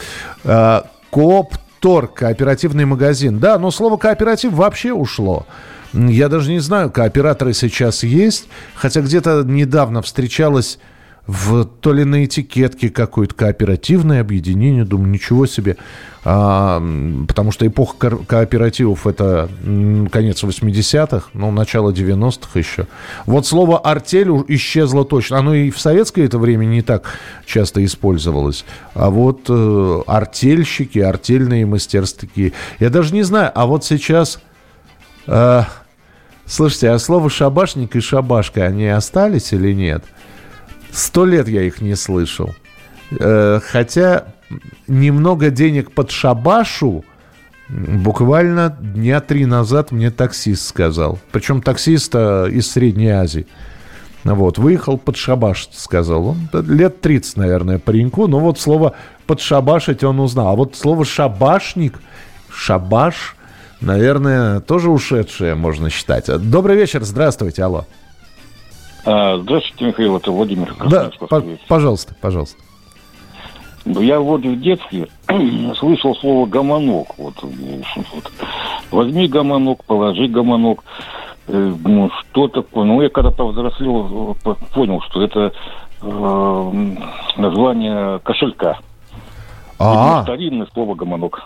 [0.43, 3.39] А, Коопторг, кооперативный магазин.
[3.39, 5.45] Да, но слово кооператив вообще ушло.
[5.93, 10.79] Я даже не знаю, кооператоры сейчас есть, хотя где-то недавно встречалась
[11.25, 14.83] в, то ли на этикетке какое-то кооперативное объединение.
[14.83, 15.77] Думаю, ничего себе.
[16.25, 16.81] А,
[17.27, 19.49] потому что эпоха ко- кооперативов это
[20.11, 22.87] конец 80-х, ну, начало 90-х еще.
[23.25, 25.39] Вот слово «артель» исчезло точно.
[25.39, 28.65] Оно и в советское это время не так часто использовалось.
[28.93, 32.51] А вот э, артельщики, артельные мастерские.
[32.79, 34.39] Я даже не знаю, а вот сейчас...
[35.27, 35.63] Э,
[36.45, 40.03] слушайте, а слово «шабашник» и «шабашка» они остались или нет?
[40.93, 42.53] Сто лет я их не слышал.
[43.19, 44.25] Э, хотя
[44.87, 47.03] немного денег под шабашу
[47.67, 51.17] буквально дня три назад мне таксист сказал.
[51.31, 53.47] Причем таксист э, из Средней Азии.
[54.23, 56.49] Вот, выехал под шабаш, сказал он.
[56.53, 58.27] Лет 30, наверное, пареньку.
[58.27, 58.93] Но вот слово
[59.25, 60.49] подшабашить он узнал.
[60.49, 61.99] А вот слово шабашник,
[62.49, 63.35] шабаш,
[63.81, 66.27] наверное, тоже ушедшее можно считать.
[66.49, 67.85] Добрый вечер, здравствуйте, алло.
[69.05, 70.73] А, здравствуйте, Михаил, это Владимир.
[70.89, 72.57] Да, по- пожалуйста, пожалуйста.
[73.85, 75.09] Я вот в детстве
[75.77, 77.17] слышал слово гомонок.
[77.17, 78.31] Вот, вот.
[78.91, 80.83] Возьми гомонок, положи гомонок.
[81.47, 82.85] Э, ну, что такое?
[82.85, 84.37] Ну, я когда повзрослел,
[84.73, 85.51] понял, что это
[86.01, 86.95] э,
[87.35, 88.79] название кошелька.
[89.79, 91.43] А, Старинное слово гомонок.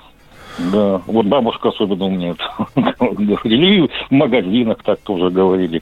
[0.59, 2.43] Да, вот бабушка особенно у меня это
[2.99, 5.81] говорили, и в магазинах так тоже говорили.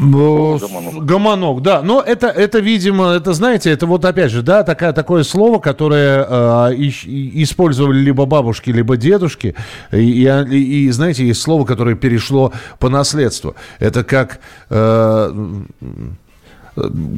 [0.00, 1.04] Гомонок.
[1.04, 1.82] Гомонок, да.
[1.82, 6.26] Но это, это, видимо, это, знаете, это вот опять же, да, такая, такое слово, которое
[6.28, 9.54] э, и, использовали либо бабушки, либо дедушки.
[9.92, 13.54] И, и, и, знаете, есть слово, которое перешло по наследству.
[13.78, 14.40] Это как...
[14.70, 15.32] Э,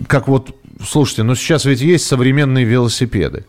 [0.06, 0.54] как вот,
[0.86, 3.46] слушайте, ну сейчас ведь есть современные велосипеды.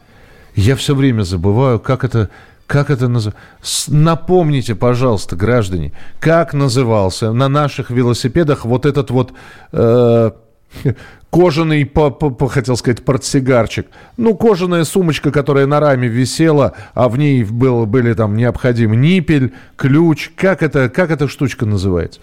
[0.56, 2.30] Я все время забываю, как это,
[2.68, 3.42] как это называется?
[3.88, 9.32] Напомните, пожалуйста, граждане, как назывался на наших велосипедах вот этот вот
[9.72, 10.32] э,
[11.30, 13.88] кожаный, по, по, по, хотел сказать, портсигарчик.
[14.18, 19.54] Ну, кожаная сумочка, которая на раме висела, а в ней был, были там необходимы ниппель,
[19.76, 20.32] ключ.
[20.36, 22.20] Как, это, как эта штучка называется?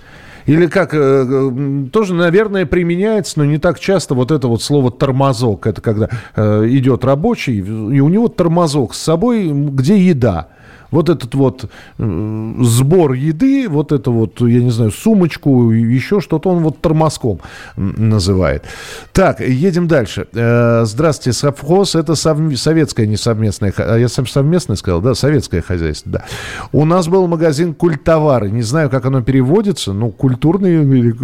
[0.46, 4.90] Или как, э, э, тоже, наверное, применяется, но не так часто вот это вот слово
[4.90, 5.66] «тормозок».
[5.66, 10.48] Это когда э, идет рабочий, и у него тормозок с собой, где еда
[10.90, 11.64] вот этот вот
[11.98, 17.40] э, сбор еды, вот это вот, я не знаю, сумочку, еще что-то, он вот тормозком
[17.76, 18.64] называет.
[19.12, 20.26] Так, едем дальше.
[20.32, 22.38] Э, здравствуйте, совхоз, это сов...
[22.56, 26.24] советское, не совместное, а я сам совместное сказал, да, советское хозяйство, да.
[26.72, 31.14] У нас был магазин культовары, не знаю, как оно переводится, ну, культурные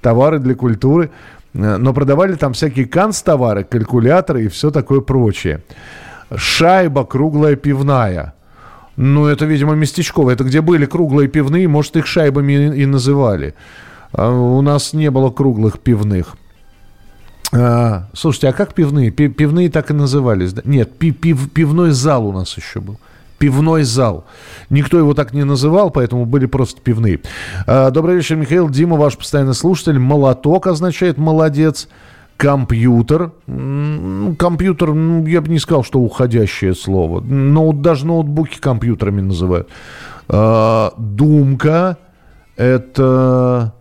[0.00, 1.10] товары для культуры,
[1.54, 5.62] э, но продавали там всякие канцтовары, калькуляторы и все такое прочее.
[6.34, 8.34] Шайба круглая пивная–
[8.96, 10.30] ну, это, видимо, местечково.
[10.30, 13.54] Это где были круглые пивные, может, их шайбами и, и называли.
[14.12, 16.36] А у нас не было круглых пивных.
[17.52, 19.10] А, слушайте, а как пивные?
[19.10, 20.52] Пивные так и назывались.
[20.52, 20.62] Да?
[20.64, 22.98] Нет, пив, пив, пивной зал у нас еще был.
[23.38, 24.26] Пивной зал.
[24.68, 27.20] Никто его так не называл, поэтому были просто пивные.
[27.66, 28.68] А, добрый вечер, Михаил.
[28.68, 29.98] Дима, ваш постоянный слушатель.
[29.98, 31.88] Молоток означает молодец
[32.40, 33.32] компьютер.
[34.38, 37.20] Компьютер, ну, я бы не сказал, что уходящее слово.
[37.20, 39.68] Но даже ноутбуки компьютерами называют.
[40.26, 41.98] А, думка–
[42.56, 43.74] это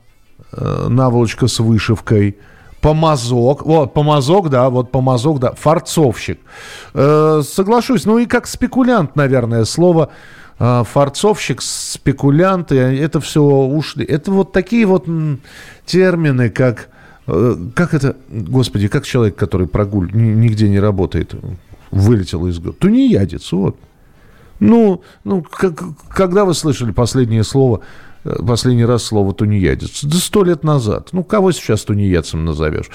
[0.51, 2.37] э, наволочка с вышивкой.
[2.81, 6.39] Помазок, вот, помазок, да, вот помазок, да, фарцовщик.
[6.93, 10.09] Э, соглашусь, ну и как спекулянт, наверное, слово
[10.59, 14.03] э, фарцовщик, спекулянт, это все ушли.
[14.03, 15.05] Это вот такие вот
[15.85, 16.89] термины, как
[17.75, 21.35] как это, господи, как человек, который прогуль, нигде не работает,
[21.91, 22.59] вылетел из...
[22.79, 23.77] Тунеядец, вот.
[24.59, 27.81] Ну, ну как, когда вы слышали последнее слово
[28.23, 30.03] последний раз слово тунеядец?
[30.03, 31.09] Да сто лет назад.
[31.11, 32.89] Ну, кого сейчас тунеядцем назовешь?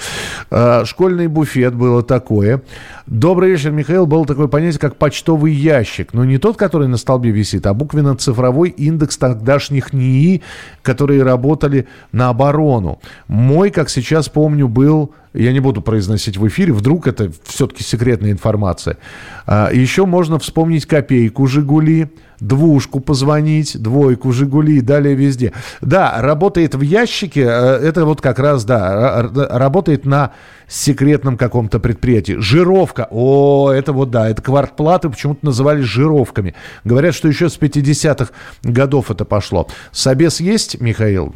[0.51, 2.61] А, школьный буфет было такое.
[3.07, 4.05] Добрый вечер, Михаил.
[4.05, 6.13] Было такое понятие, как почтовый ящик.
[6.13, 10.41] Но не тот, который на столбе висит, а буквенно-цифровой индекс тогдашних НИИ,
[10.81, 12.99] которые работали на оборону.
[13.27, 18.31] Мой, как сейчас помню, был я не буду произносить в эфире, вдруг это все-таки секретная
[18.31, 18.97] информация.
[19.45, 22.09] А, еще можно вспомнить копейку «Жигули»,
[22.47, 25.53] двушку позвонить, двойку «Жигули» далее везде.
[25.81, 30.31] Да, работает в ящике, э, это вот как раз, да, работает на
[30.67, 32.37] секретном каком-то предприятии.
[32.39, 33.07] Жировка.
[33.11, 36.55] О, это вот да, это квартплаты почему-то называли жировками.
[36.83, 38.31] Говорят, что еще с 50-х
[38.63, 39.67] годов это пошло.
[39.91, 41.33] Собес есть, Михаил?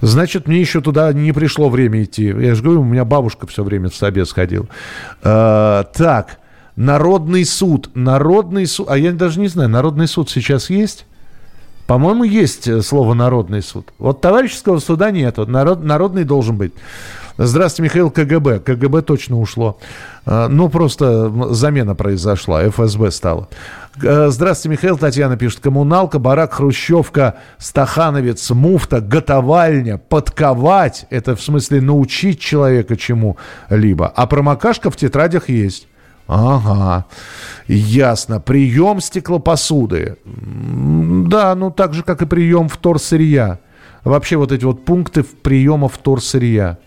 [0.00, 2.26] Значит, мне еще туда не пришло время идти.
[2.26, 4.66] Я же говорю, у меня бабушка все время в собес ходила.
[5.22, 6.38] А, так,
[6.80, 7.90] Народный суд.
[7.94, 8.86] Народный суд.
[8.88, 11.04] А я даже не знаю, народный суд сейчас есть?
[11.86, 13.92] По-моему, есть э, слово народный суд.
[13.98, 15.36] Вот товарищеского суда нет.
[15.36, 16.72] Вот народ, народный должен быть.
[17.36, 18.60] Здравствуйте, Михаил КГБ.
[18.60, 19.78] КГБ точно ушло.
[20.24, 23.48] А, ну, просто замена произошла, ФСБ стало.
[24.02, 24.96] А, здравствуйте, Михаил.
[24.96, 25.60] Татьяна пишет.
[25.60, 31.04] Коммуналка, барак, хрущевка, стахановец, муфта, готовальня, подковать.
[31.10, 34.08] Это в смысле научить человека чему-либо.
[34.16, 35.86] А промокашка в тетрадях есть.
[36.32, 37.06] Ага,
[37.66, 38.38] ясно.
[38.38, 40.16] Прием стеклопосуды.
[40.24, 43.58] Да, ну так же, как и прием вторсырья.
[44.04, 46.78] Вообще вот эти вот пункты приема вторсырья.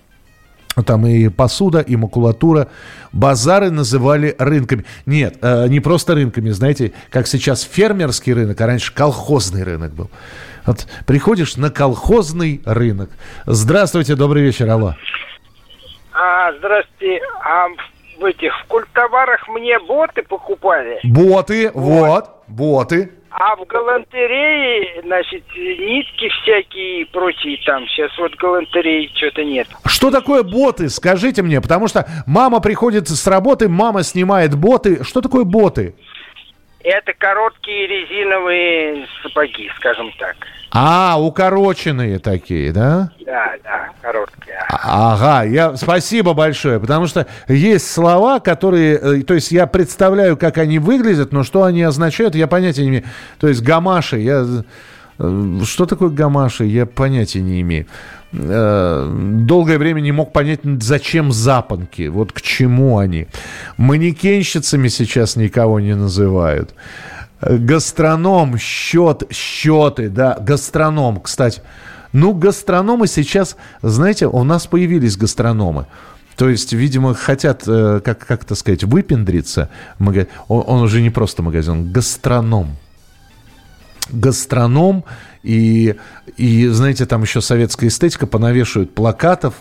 [0.86, 2.70] Там и посуда, и макулатура.
[3.12, 4.86] Базары называли рынками.
[5.06, 10.10] Нет, э, не просто рынками, знаете, как сейчас фермерский рынок, а раньше колхозный рынок был.
[10.66, 13.10] Вот приходишь на колхозный рынок.
[13.46, 14.96] Здравствуйте, добрый вечер, алло.
[16.14, 17.20] А, здравствуйте.
[17.44, 17.68] А
[18.26, 21.00] этих в культоварах мне боты покупали.
[21.04, 23.12] Боты, вот, вот боты.
[23.36, 27.88] А в галантерее, значит, нитки всякие и прочие там.
[27.88, 29.68] Сейчас вот галантереи что-то нет.
[29.86, 30.88] Что такое боты?
[30.90, 35.04] Скажите мне, потому что мама приходит с работы, мама снимает боты.
[35.04, 35.96] Что такое боты?
[36.84, 40.36] Это короткие резиновые сапоги, скажем так.
[40.72, 43.12] А, укороченные такие, да?
[43.26, 44.58] Да, да, короткие.
[44.70, 50.36] А, ага, я, спасибо большое, потому что есть слова, которые, э, то есть я представляю,
[50.36, 53.04] как они выглядят, но что они означают, я понятия не имею.
[53.40, 54.46] То есть гамаши, я...
[55.20, 57.86] Э, что такое гамаши, я понятия не имею.
[58.34, 59.12] Э,
[59.46, 63.28] долгое время не мог понять, зачем запонки, вот к чему они.
[63.78, 66.74] Манекенщицами сейчас никого не называют.
[67.42, 71.62] Гастроном, счет, счеты, да, гастроном, кстати.
[72.12, 75.86] Ну, гастрономы сейчас, знаете, у нас появились гастрономы.
[76.36, 79.70] То есть, видимо, хотят, э, как, как это сказать, выпендриться.
[80.00, 82.78] Он, он уже не просто магазин, он гастроном.
[84.10, 85.04] Гастроном.
[85.44, 85.96] И,
[86.38, 89.56] и, знаете, там еще советская эстетика, понавешивают плакатов,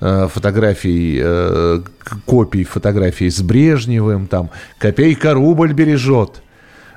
[0.00, 1.82] э, фотографий, э,
[2.24, 6.42] копий фотографий с Брежневым, там, копейка рубль бережет,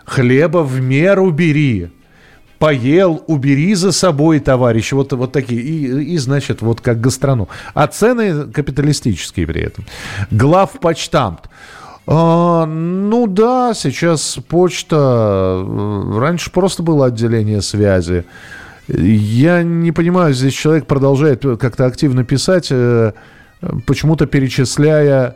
[0.06, 1.90] хлеба в меру бери,
[2.60, 4.92] поел, убери за собой, товарищ.
[4.92, 5.62] Вот, вот такие.
[5.62, 7.48] И, и, значит, вот как гастроном.
[7.74, 9.86] А цены капиталистические при этом.
[10.32, 11.42] Главпочтамт.
[11.42, 11.50] А,
[12.08, 14.96] ну да, сейчас почта.
[14.96, 18.24] Э, раньше просто было отделение связи.
[18.88, 23.12] Я не понимаю, здесь человек продолжает как-то активно писать, э,
[23.86, 25.36] почему-то перечисляя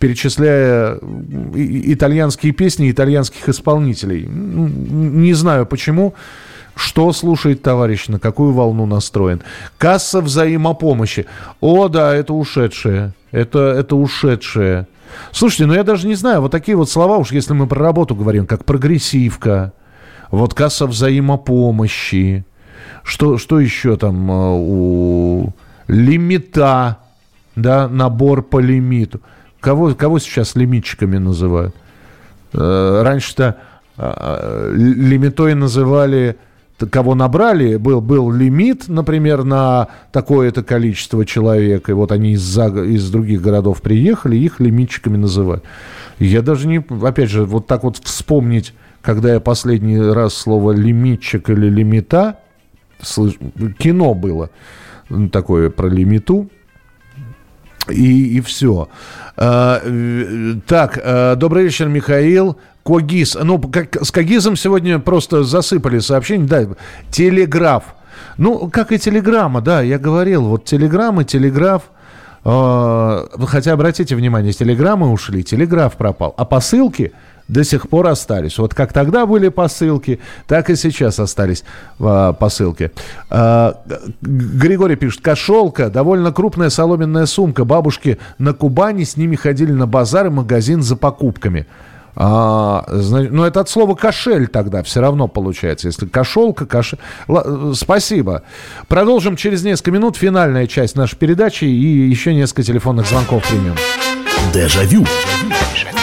[0.00, 0.98] перечисляя
[1.54, 4.26] итальянские песни итальянских исполнителей.
[4.26, 6.14] Не знаю почему.
[6.74, 9.42] Что слушает товарищ, на какую волну настроен?
[9.76, 11.26] Касса взаимопомощи.
[11.60, 13.12] О, да, это ушедшее.
[13.30, 14.86] Это, это ушедшее.
[15.32, 18.14] Слушайте, ну я даже не знаю, вот такие вот слова, уж если мы про работу
[18.14, 19.72] говорим, как прогрессивка,
[20.30, 22.44] вот касса взаимопомощи,
[23.02, 25.52] что, что еще там э, у
[25.88, 26.98] лимита,
[27.56, 29.20] да, набор по лимиту.
[29.60, 31.74] Кого, кого сейчас лимитчиками называют?
[32.52, 33.56] Э, раньше-то
[33.96, 36.36] э, лимитой называли
[36.86, 43.10] кого набрали, был, был лимит, например, на такое-то количество человек, и вот они из, из
[43.10, 45.64] других городов приехали, их лимитчиками называют.
[46.18, 51.50] Я даже не, опять же, вот так вот вспомнить, когда я последний раз слово лимитчик
[51.50, 52.38] или лимита,
[53.00, 53.34] слыш...
[53.78, 54.50] кино было
[55.32, 56.50] такое про лимиту,
[57.88, 58.88] и, и все.
[59.36, 62.58] Э, так, а, добрый вечер, Михаил.
[62.84, 63.36] Когиз.
[63.42, 66.46] Ну, как, с Когизом сегодня просто засыпали сообщение.
[66.46, 66.66] Да,
[67.10, 67.84] телеграф.
[68.36, 70.44] Ну, как и телеграмма, да, я говорил.
[70.44, 71.84] Вот телеграмма, телеграф.
[72.44, 76.34] Э, хотя, обратите внимание, телеграммы ушли, телеграф пропал.
[76.36, 77.12] А посылки
[77.50, 78.58] до сих пор остались.
[78.58, 81.64] Вот как тогда были посылки, так и сейчас остались
[81.98, 82.92] э, посылки.
[83.28, 83.72] Э,
[84.22, 87.64] Григорий пишет, кошелка, довольно крупная соломенная сумка.
[87.64, 91.66] Бабушки на Кубани с ними ходили на базар и магазин за покупками.
[92.16, 95.88] А, ну, это от слова кошель тогда все равно получается.
[95.88, 96.98] Если кошелка, кошель.
[97.28, 98.42] Л- спасибо.
[98.88, 100.16] Продолжим через несколько минут.
[100.16, 103.74] Финальная часть нашей передачи и еще несколько телефонных звонков примем.
[104.52, 105.06] Дежавю.
[105.44, 105.99] Дежавю.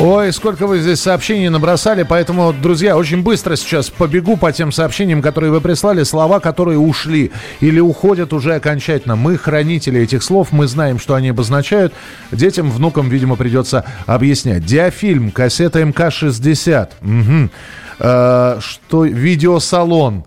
[0.00, 5.20] Ой, сколько вы здесь сообщений набросали, поэтому, друзья, очень быстро сейчас побегу по тем сообщениям,
[5.20, 9.16] которые вы прислали, слова, которые ушли или уходят уже окончательно.
[9.16, 11.92] Мы хранители этих слов, мы знаем, что они обозначают.
[12.30, 14.64] Детям, внукам, видимо, придется объяснять.
[14.64, 16.88] Диафильм, кассета МК-60.
[17.02, 17.50] Угу.
[17.98, 20.22] Э, что, видеосалон.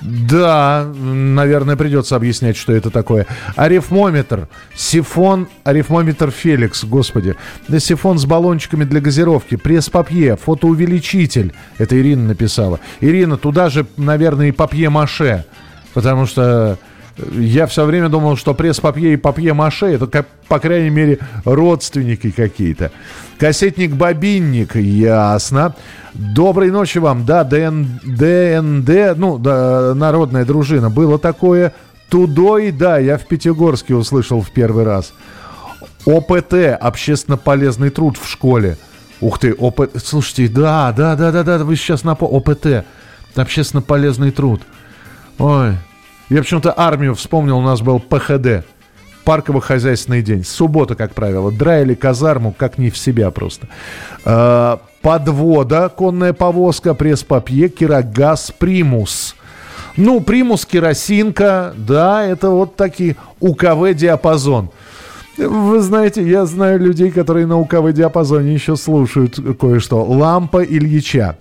[0.00, 3.26] Да, наверное, придется объяснять, что это такое.
[3.56, 4.48] Арифмометр.
[4.74, 7.36] Сифон, арифмометр Феликс, господи.
[7.78, 9.56] Сифон с баллончиками для газировки.
[9.56, 11.52] Пресс-папье, фотоувеличитель.
[11.78, 12.80] Это Ирина написала.
[13.00, 15.44] Ирина, туда же, наверное, и папье-маше.
[15.92, 16.78] Потому что
[17.16, 22.92] я все время думал, что пресс-папье и папье-маше это, как, по крайней мере, родственники какие-то.
[23.38, 25.74] Кассетник Бобинник, ясно.
[26.14, 27.24] Доброй ночи вам.
[27.24, 30.90] Да, ДН, ДНД, ну, да, народная дружина.
[30.90, 31.72] Было такое.
[32.08, 35.12] Тудой, да, я в Пятигорске услышал в первый раз.
[36.06, 38.76] ОПТ, общественно полезный труд в школе.
[39.20, 42.84] Ух ты, ОПТ, слушайте, да, да, да, да, да, вы сейчас на ОПТ,
[43.36, 44.62] общественно полезный труд.
[45.38, 45.74] Ой,
[46.30, 48.64] я почему-то армию вспомнил, у нас был ПХД.
[49.24, 50.44] Парково-хозяйственный день.
[50.44, 51.52] Суббота, как правило.
[51.52, 53.68] Драили казарму, как не в себя просто.
[54.24, 59.36] Э, подвода, конная повозка, пресс-папье, кирогаз, примус.
[59.96, 64.70] Ну, примус, керосинка, да, это вот такие УКВ-диапазон.
[65.36, 70.04] Вы знаете, я знаю людей, которые на УКВ-диапазоне еще слушают кое-что.
[70.04, 71.36] Лампа Ильича.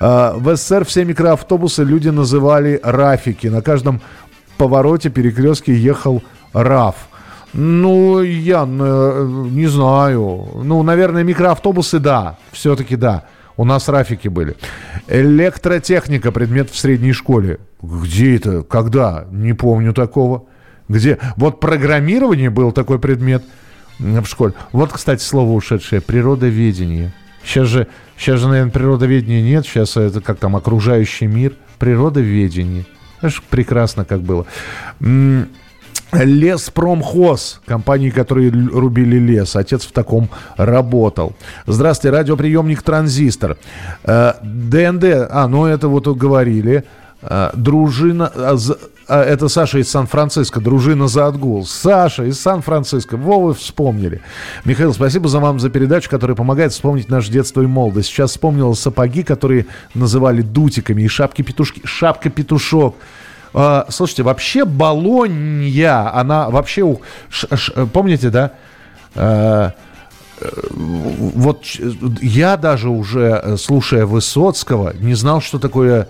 [0.00, 3.48] А, в СССР все микроавтобусы люди называли «рафики».
[3.48, 4.00] На каждом
[4.56, 6.22] повороте перекрестке ехал
[6.52, 7.08] «раф».
[7.54, 10.48] Ну, я э, не знаю.
[10.62, 12.36] Ну, наверное, микроавтобусы, да.
[12.52, 13.24] Все-таки да.
[13.56, 14.56] У нас рафики были.
[15.08, 17.58] Электротехника, предмет в средней школе.
[17.82, 18.62] Где это?
[18.62, 19.26] Когда?
[19.32, 20.44] Не помню такого.
[20.88, 21.18] Где?
[21.36, 23.42] Вот программирование был такой предмет
[23.98, 24.52] в школе.
[24.72, 26.00] Вот, кстати, слово ушедшее.
[26.00, 27.12] Природоведение.
[27.44, 27.86] Сейчас же,
[28.16, 29.66] сейчас же, наверное, природоведения нет.
[29.66, 31.54] Сейчас это как там окружающий мир.
[31.78, 32.84] Природоведение.
[33.20, 34.46] Знаешь, прекрасно как было.
[36.12, 39.56] Леспромхоз, компании, которые рубили лес.
[39.56, 41.34] Отец в таком работал.
[41.66, 43.58] Здравствуйте, радиоприемник «Транзистор».
[44.04, 46.84] ДНД, э, а, ну это вот говорили.
[47.20, 48.32] Э, дружина,
[49.08, 51.64] а, это Саша из Сан-Франциско, дружина за отгул.
[51.66, 54.20] Саша из Сан-Франциско, Вовы вспомнили.
[54.64, 58.08] Михаил, спасибо за вам за передачу, которая помогает вспомнить наше детство и молодость.
[58.08, 61.82] Сейчас вспомнил сапоги, которые называли дутиками, и шапки-петушки.
[61.84, 62.96] Шапка-петушок.
[63.54, 66.98] А, слушайте, вообще Болонья, она вообще...
[67.30, 68.52] Ш, ш, помните, да?
[69.14, 69.72] А,
[70.40, 71.64] вот
[72.20, 76.08] я даже уже, слушая Высоцкого, не знал, что такое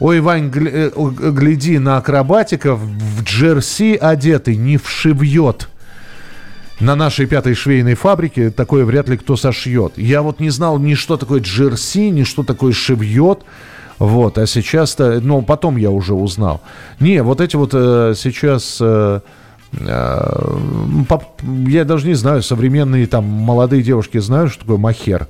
[0.00, 5.68] Ой, Вань, э, гляди на акробатика в джерси одетый, не вшивьет.
[6.80, 9.92] На нашей пятой швейной фабрике такое вряд ли кто сошьет.
[9.98, 13.40] Я вот не знал ни что такое джерси, ни что такое шивьет.
[13.98, 16.62] Вот, а сейчас-то, ну, потом я уже узнал.
[16.98, 18.78] Не, вот эти вот э, сейчас...
[18.80, 19.20] Э,
[19.78, 20.58] э,
[21.68, 25.28] я даже не знаю, современные там молодые девушки знают, что такое махер.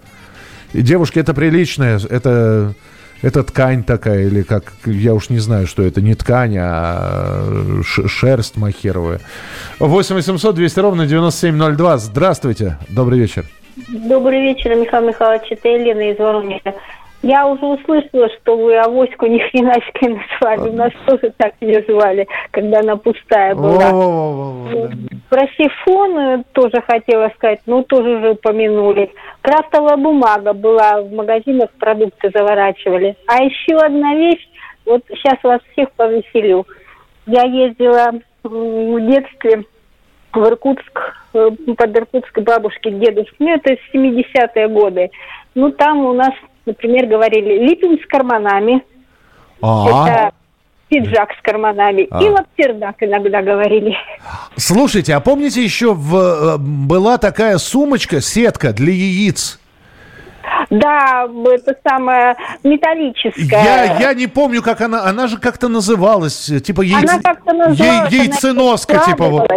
[0.72, 2.76] Девушки это приличное, это
[3.22, 8.56] это ткань такая, или как, я уж не знаю, что это, не ткань, а шерсть
[8.56, 9.20] махеровая.
[9.78, 11.98] 8 800 200 ровно 9702.
[11.98, 13.44] Здравствуйте, добрый вечер.
[13.88, 16.74] Добрый вечер, Михаил Михайлович, это Елена из Воронежа.
[17.22, 20.70] Я уже услышала, что вы авоську ни хреначкой назвали.
[20.70, 23.90] У нас тоже так ее звали, когда она пустая была.
[23.92, 24.88] Ну,
[25.28, 29.10] про сифон э, тоже хотела сказать, ну тоже уже упомянули.
[29.42, 33.16] Крафтовая бумага была в магазинах, продукты заворачивали.
[33.26, 34.48] А еще одна вещь,
[34.86, 36.66] вот сейчас вас всех повеселю.
[37.26, 38.12] Я ездила
[38.42, 39.64] в детстве
[40.32, 43.36] в Иркутск, э, под Иркутской бабушки к дедушке.
[43.40, 45.10] Ну, это 70-е годы.
[45.54, 46.32] Ну, там у нас
[46.66, 48.84] например, говорили липин с карманами.
[49.60, 50.08] А-а-а.
[50.08, 50.34] Это
[50.88, 52.06] пиджак с карманами.
[52.10, 52.22] А.
[52.22, 53.96] И лаптердак иногда говорили.
[54.56, 59.58] Слушайте, а помните еще в, э, была такая сумочка, сетка для яиц?
[60.68, 63.64] Да, это самая металлическая.
[63.64, 67.10] Я, я не помню, как она, она же как-то называлась, типа яйц...
[67.10, 69.50] она как-то называлась, яйценоска, она типа вот.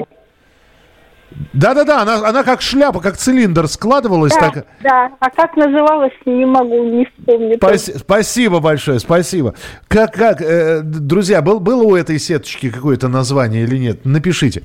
[1.54, 4.34] Да-да-да, она, она как шляпа, как цилиндр складывалась.
[4.34, 4.66] Да, так...
[4.82, 5.12] да.
[5.20, 7.58] А как называлась, не могу, не вспомнить.
[7.58, 7.92] Спас...
[7.98, 9.54] Спасибо большое, спасибо.
[9.88, 14.06] Как, как, э, друзья, был, было у этой сеточки какое-то название или нет?
[14.06, 14.64] Напишите.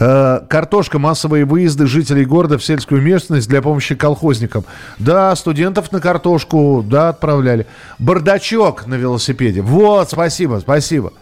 [0.00, 4.64] Э, картошка, массовые выезды жителей города в сельскую местность для помощи колхозникам.
[4.98, 7.66] Да, студентов на картошку, да, отправляли.
[7.98, 9.60] Бардачок на велосипеде.
[9.60, 11.12] Вот, спасибо, спасибо.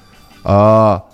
[0.45, 1.05] А,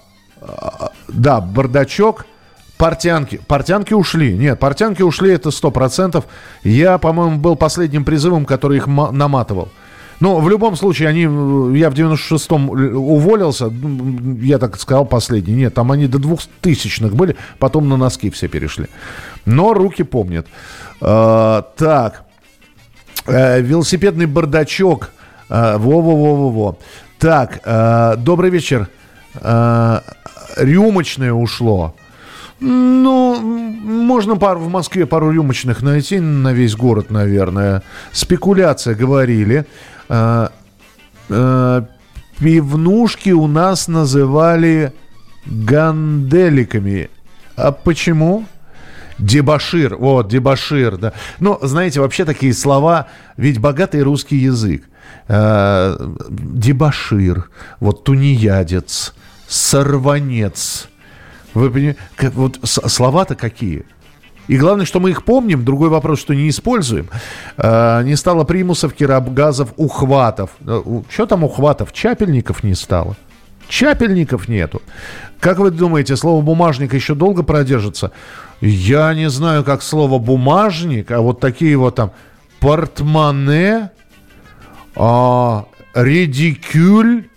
[0.41, 2.27] а, да, бардачок–
[2.77, 3.41] Портянки.
[3.47, 4.35] Портянки ушли.
[4.35, 6.27] Нет, портянки ушли, это сто процентов.
[6.62, 9.70] Я, по-моему, был последним призывом, который их наматывал.
[10.20, 11.22] Но в любом случае, они,
[11.79, 13.70] я в 96-м уволился,
[14.41, 15.55] я так сказал, последний.
[15.55, 18.87] Нет, там они до двухтысячных были, потом на носки все перешли.
[19.45, 20.47] Но руки помнят.
[21.01, 22.24] А, так,
[23.27, 25.11] а, велосипедный бардачок.
[25.49, 26.79] А, во-во-во-во-во.
[27.18, 28.89] Так, а, добрый вечер.
[29.37, 30.03] А,
[30.57, 31.95] рюмочное ушло.
[32.61, 37.82] Ну, можно пару, в Москве пару рюмочных найти на весь город, наверное.
[38.12, 39.66] Спекуляция, говорили.
[40.09, 40.52] А,
[41.28, 41.86] а,
[42.38, 44.92] Пивнушки у нас называли
[45.46, 47.11] ганделиками.
[47.57, 48.46] А почему?
[49.18, 51.12] Дебашир, вот, дебашир, да.
[51.40, 53.07] Но, знаете, вообще такие слова,
[53.38, 54.84] ведь богатый русский язык.
[55.28, 55.96] Э,
[56.28, 57.48] дебашир,
[57.80, 59.14] вот тунеядец,
[59.48, 60.88] сорванец.
[61.57, 61.98] Вы понимаете,
[62.34, 63.86] вот слова-то какие?
[64.46, 65.64] И главное, что мы их помним.
[65.64, 67.09] Другой вопрос, что не используем.
[67.57, 70.50] Э, не стало примусов, кирабгазов, ухватов.
[70.61, 71.94] Э, что там ухватов?
[71.94, 73.16] Чапельников не стало.
[73.68, 74.82] Чапельников нету.
[75.40, 78.12] Как вы думаете, слово бумажник еще долго продержится?
[78.61, 82.12] Я не знаю, как слово бумажник, а вот такие вот там
[82.61, 83.92] портмоне,
[84.94, 87.30] а, редикюль.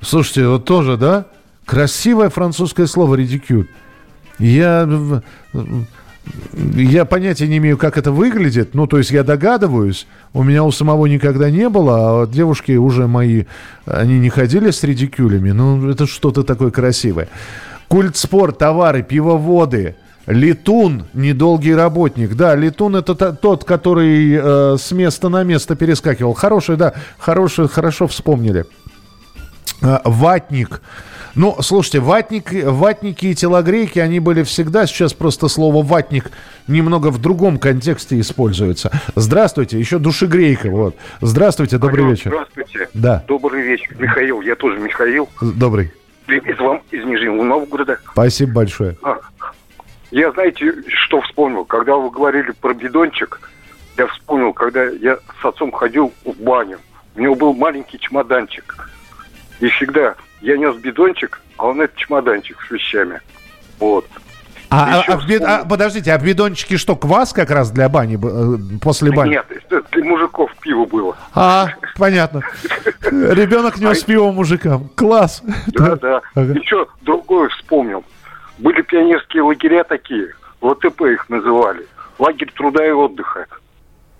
[0.00, 1.26] Слушайте, вот тоже, да?
[1.68, 3.68] Красивое французское слово редикюль.
[4.38, 4.88] Я,
[6.54, 8.74] я понятия не имею, как это выглядит.
[8.74, 10.06] Ну, то есть я догадываюсь.
[10.32, 13.44] У меня у самого никогда не было, а девушки уже мои,
[13.84, 15.50] они не ходили с редикюлями.
[15.50, 17.28] Ну, это что-то такое красивое.
[17.88, 19.94] Культ спорт, товары, пивоводы–
[20.26, 22.34] Летун, недолгий работник.
[22.34, 26.34] Да, летун это тот, который э, с места на место перескакивал.
[26.34, 28.66] Хороший, да, хороший, хорошо вспомнили.
[29.80, 30.82] Э, ватник.
[31.38, 34.86] Ну, слушайте, ватник, ватники и телогрейки, они были всегда.
[34.86, 36.32] Сейчас просто слово ватник
[36.66, 38.90] немного в другом контексте используется.
[39.14, 40.68] Здравствуйте, еще душегрейка.
[40.68, 40.96] Вот.
[41.20, 42.30] Здравствуйте, добрый Алло, вечер.
[42.32, 42.88] Здравствуйте.
[42.92, 43.24] Да.
[43.28, 43.94] Добрый вечер.
[44.00, 45.28] Михаил, я тоже Михаил.
[45.40, 45.92] Добрый.
[46.26, 48.00] Из вам из Нижнего Новгорода.
[48.10, 48.96] Спасибо большое.
[49.04, 49.20] А,
[50.10, 51.64] я, знаете, что вспомнил?
[51.64, 53.40] Когда вы говорили про бидончик,
[53.96, 56.80] я вспомнил, когда я с отцом ходил в баню.
[57.14, 58.90] У него был маленький чемоданчик.
[59.60, 63.20] И всегда я нес бидончик, а он этот чемоданчик с вещами.
[63.78, 64.06] Вот.
[64.70, 65.42] А, а, а, бед...
[65.42, 69.30] а подождите, а в бидончике что, квас как раз для бани э, после бани?
[69.30, 69.46] Нет,
[69.92, 71.16] для мужиков пиво было.
[71.34, 72.42] А, понятно.
[73.00, 74.90] Ребенок нес пиво мужикам.
[74.94, 75.42] Класс.
[75.68, 76.22] Да, да.
[76.34, 78.04] Еще другое вспомнил.
[78.58, 81.86] Были пионерские лагеря такие, ЛТП их называли.
[82.18, 83.46] Лагерь труда и отдыха.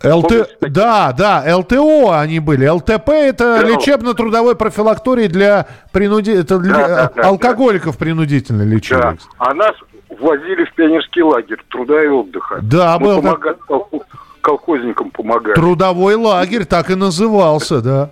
[0.03, 0.59] ЛТ...
[0.61, 2.67] Да, да, ЛТО они были.
[2.67, 3.63] ЛТП это да.
[3.63, 6.31] лечебно-трудовой профилакторий для, принуди...
[6.31, 7.99] это для да, да, алкоголиков да.
[7.99, 8.99] принудительно лечили.
[8.99, 9.17] Да.
[9.39, 9.75] А нас
[10.21, 12.61] возили в пионерский лагерь труда и отдыха.
[12.63, 13.23] Да, Мы был.
[13.23, 14.03] Помогали, колхоз...
[14.41, 15.55] колхозникам помогали.
[15.55, 18.11] Трудовой лагерь так и назывался, да.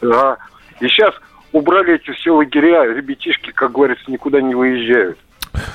[0.00, 0.36] Да.
[0.80, 1.14] И сейчас
[1.52, 5.18] убрали эти все лагеря, ребятишки, как говорится, никуда не выезжают.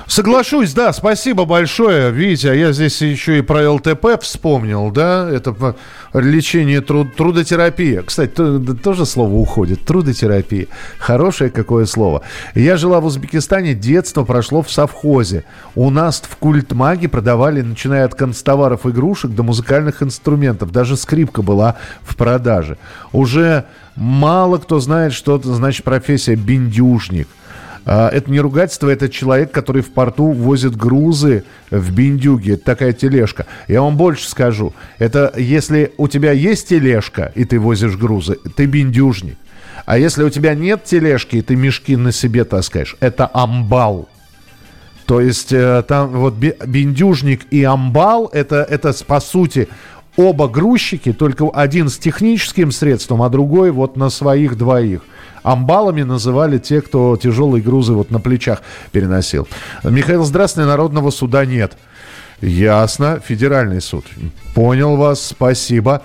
[0.07, 2.55] Соглашусь, да, спасибо большое, Витя.
[2.55, 5.75] Я здесь еще и про ЛТП вспомнил, да, это
[6.13, 8.01] лечение труд, трудотерапия.
[8.03, 10.67] Кстати, то, тоже слово уходит, трудотерапия.
[10.97, 12.21] Хорошее какое слово.
[12.53, 15.43] Я жила в Узбекистане, детство прошло в совхозе.
[15.75, 20.71] У нас в культмаге продавали, начиная от констоваров игрушек до музыкальных инструментов.
[20.71, 22.77] Даже скрипка была в продаже.
[23.11, 23.65] Уже
[23.95, 27.27] мало кто знает, что это значит профессия а,
[27.85, 32.53] это не ругательство, это человек, который в порту возит грузы в биндюге.
[32.53, 33.45] Это такая тележка.
[33.67, 34.73] Я вам больше скажу.
[34.97, 39.37] Это если у тебя есть тележка, и ты возишь грузы, ты биндюжник.
[39.85, 44.09] А если у тебя нет тележки, и ты мешки на себе таскаешь, это амбал.
[45.05, 49.67] То есть э, там вот биндюжник и амбал, это, это по сути
[50.17, 55.01] оба грузчики, только один с техническим средством, а другой вот на своих двоих.
[55.43, 58.61] Амбалами называли те, кто тяжелые грузы вот на плечах
[58.91, 59.47] переносил.
[59.83, 61.77] Михаил, здравствуйте, Народного суда нет.
[62.41, 64.05] Ясно, федеральный суд.
[64.53, 66.01] Понял вас, спасибо.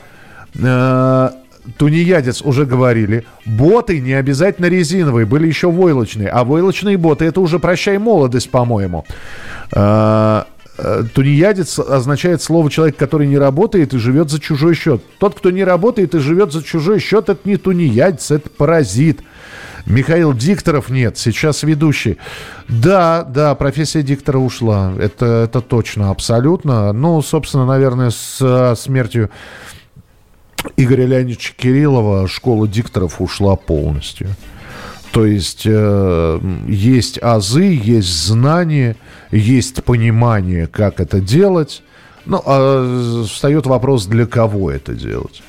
[0.54, 1.30] Э,
[1.78, 3.24] тунеядец уже говорили.
[3.46, 6.28] Боты не обязательно резиновые, были еще войлочные.
[6.28, 9.04] А войлочные боты это уже прощай молодость, по-моему.
[9.72, 10.44] Э,
[11.14, 15.02] тунеядец означает слово человек, который не работает и живет за чужой счет.
[15.18, 19.20] Тот, кто не работает и живет за чужой счет, это не тунеядец, это паразит.
[19.86, 22.18] Михаил Дикторов нет, сейчас ведущий.
[22.68, 24.92] Да, да, профессия диктора ушла.
[24.98, 26.92] Это, это точно, абсолютно.
[26.92, 29.30] Ну, собственно, наверное, с смертью
[30.76, 34.28] Игоря Леонидовича Кириллова школа дикторов ушла полностью.
[35.12, 38.96] То есть э, есть азы, есть знания,
[39.30, 41.82] есть понимание, как это делать.
[42.26, 45.42] Ну, а встает вопрос, для кого это делать.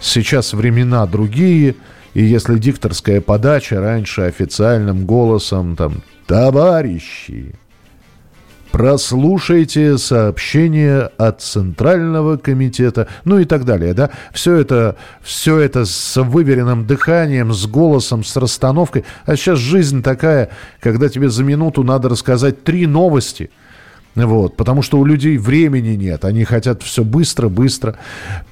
[0.00, 1.76] Сейчас времена другие–
[2.14, 7.54] и если дикторская подача раньше официальным голосом там «Товарищи,
[8.72, 16.20] прослушайте сообщение от Центрального комитета», ну и так далее, да, все это, все это с
[16.20, 19.04] выверенным дыханием, с голосом, с расстановкой.
[19.26, 20.50] А сейчас жизнь такая,
[20.80, 23.50] когда тебе за минуту надо рассказать три новости–
[24.14, 27.96] вот, потому что у людей времени нет, они хотят все быстро, быстро.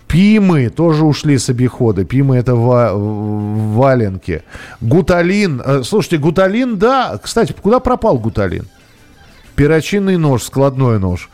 [0.08, 2.04] Пимы тоже ушли с обихода.
[2.04, 4.42] Пимы это ва- валенки.
[4.80, 5.62] Гуталин.
[5.64, 7.18] Э, слушайте, гуталин, да.
[7.22, 8.66] Кстати, куда пропал гуталин?
[9.56, 11.28] Перочинный нож, складной нож.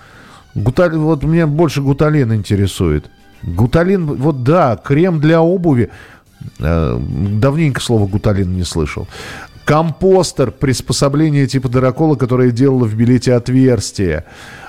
[0.55, 3.07] Гуталин, вот меня больше гуталин интересует.
[3.43, 5.91] Гуталин, вот да, крем для обуви.
[6.59, 9.07] Э, давненько слово гуталин не слышал.
[9.65, 14.25] Компостер, приспособление типа дырокола, которое делало в билете отверстие.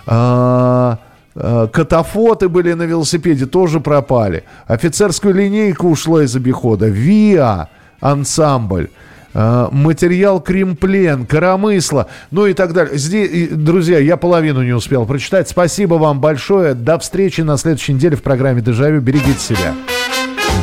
[0.06, 1.00] А,
[1.39, 4.43] Э, катафоты были на велосипеде, тоже пропали.
[4.66, 6.88] Офицерскую линейку ушла из обихода.
[6.88, 7.70] ВИА,
[8.00, 8.89] ансамбль.
[9.34, 12.98] Э, материал Кремплен, Коромысла, ну и так далее.
[12.98, 15.50] Здесь, друзья, я половину не успел прочитать.
[15.50, 16.74] Спасибо вам большое.
[16.74, 19.02] До встречи на следующей неделе в программе «Дежавю».
[19.02, 19.74] Берегите себя.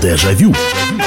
[0.03, 0.51] Дежавю.
[0.51, 0.53] Дежавю.
[0.53, 1.04] Дежавю.